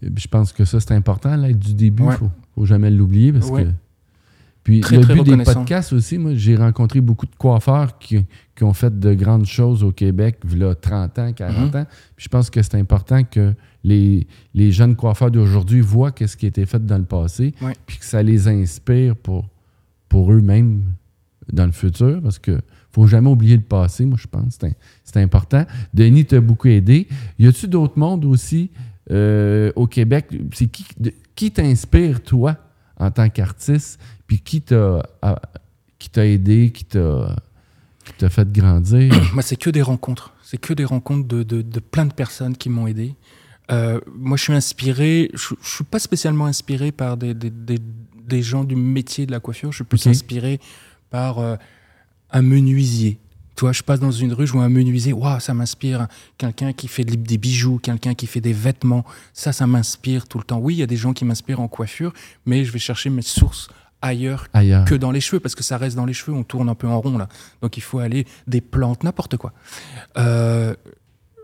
[0.04, 2.02] Euh, Je pense que ça, c'est important, l'aide du début.
[2.02, 2.16] Il Ouais.
[2.16, 3.64] faut, faut jamais l'oublier parce Ouais.
[3.64, 3.70] que.
[4.62, 8.24] Puis Très, le très but des podcasts aussi, moi, j'ai rencontré beaucoup de coiffeurs qui,
[8.54, 11.80] qui ont fait de grandes choses au Québec, là, 30 ans, 40 Mhm.
[11.80, 11.86] ans.
[12.14, 13.54] Puis je pense que c'est important que
[13.84, 17.72] les, les jeunes coiffeurs d'aujourd'hui voient qu'est-ce qui a été fait dans le passé, Ouais.
[17.86, 19.48] puis que ça les inspire pour,
[20.10, 20.82] pour eux-mêmes
[21.50, 22.60] dans le futur, parce que
[22.92, 24.58] faut jamais oublier le passé, moi, je pense.
[25.04, 25.64] C'est important.
[25.94, 27.08] Denis t'a beaucoup aidé.
[27.38, 28.70] Y a-tu d'autres mondes aussi
[29.10, 30.26] euh, au Québec?
[30.52, 32.56] C'est qui, de- qui t'inspire, toi,
[33.00, 33.98] en tant qu'artiste?
[34.28, 35.40] Puis qui t'a a-
[35.98, 37.34] qui t'a aidé, qui t'a
[38.04, 39.12] qui t'a fait grandir?
[39.34, 40.32] Moi, c'est que des rencontres.
[40.42, 43.14] C'est que des rencontres de, de- de plein de personnes qui m'ont aidé.
[43.70, 45.30] Euh, moi, je suis inspiré.
[45.34, 47.78] Je, je suis pas spécialement inspiré par des, des- des-
[48.26, 49.70] des gens du métier de la coiffure.
[49.72, 50.10] Je suis plus Ok.
[50.10, 50.60] inspiré
[51.10, 51.56] par euh,
[52.32, 53.18] un menuisier.
[53.60, 55.12] Tu vois, je passe dans une rue, je vois un menuisier.
[55.12, 56.08] Waouh, ça m'inspire.
[56.38, 59.04] Quelqu'un qui fait des bijoux, quelqu'un qui fait des vêtements.
[59.34, 60.56] Ça, ça m'inspire tout le temps.
[60.56, 62.14] Oui, il y a des gens qui m'inspirent en coiffure,
[62.46, 63.68] mais je vais chercher mes sources
[64.00, 64.86] ailleurs Ailleurs.
[64.86, 66.86] que dans les cheveux, parce que ça reste dans les cheveux, on tourne un peu
[66.88, 67.28] en rond là.
[67.60, 69.52] Donc il faut aller des plantes, n'importe quoi.
[70.16, 70.74] Euh,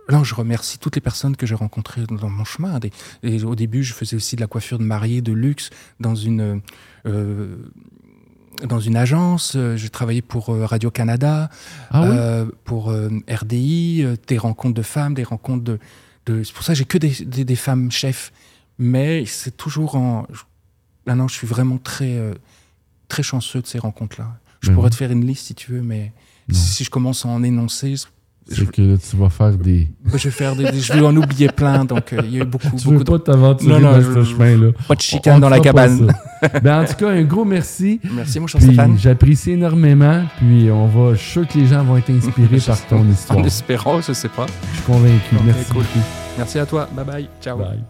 [0.08, 2.80] là, je remercie toutes les personnes que j'ai rencontrées dans mon chemin.
[3.22, 5.68] Des- au début, je faisais aussi de la coiffure de mariée de luxe
[6.00, 6.62] dans une,
[7.06, 7.56] euh,
[8.64, 9.54] dans une agence.
[9.56, 11.50] Euh, J'ai travaillé pour euh, Radio-Canada,
[11.90, 12.08] Ah oui?
[12.10, 12.92] euh, pour
[13.28, 15.78] RDI, des rencontres de femmes, des rencontres de...
[16.26, 18.32] de- C'est pour ça que j'ai que des, des- des femmes chefs.
[18.78, 20.26] Mais c'est toujours en...
[20.32, 20.42] je-
[21.06, 22.20] Maintenant, je suis vraiment très,
[23.08, 24.38] très chanceux de ces rencontres-là.
[24.60, 26.12] Je Ben pourrais te faire une liste si tu veux, mais
[26.48, 26.54] Non.
[26.58, 27.94] si je commence à en énoncer,
[28.50, 29.88] je, que là, tu vas faire des.
[30.06, 31.84] je vais faire des, je vais en oublier plein.
[31.84, 33.10] Donc, euh, il y a eu beaucoup, Tu veux beaucoup de...
[33.10, 34.72] pas t'aventurer Non, non, dans je- ce je- chemin-là.
[34.86, 36.12] Pas de On chicane dans la cabane.
[36.62, 38.00] ben, en tout cas, un gros merci.
[38.12, 38.96] Merci, mon cher Stéphane.
[38.98, 40.22] j'apprécie énormément.
[40.38, 43.38] Puis on va, je suis sûr que les gens vont être inspirés par ton histoire.
[43.38, 44.46] En Je espérant, je sais pas.
[44.74, 45.36] suis convaincu.
[45.44, 45.84] Merci cool.
[46.38, 46.88] Merci à toi.
[46.94, 47.28] Bye bye.
[47.40, 47.58] Ciao.
[47.58, 47.86] Bye.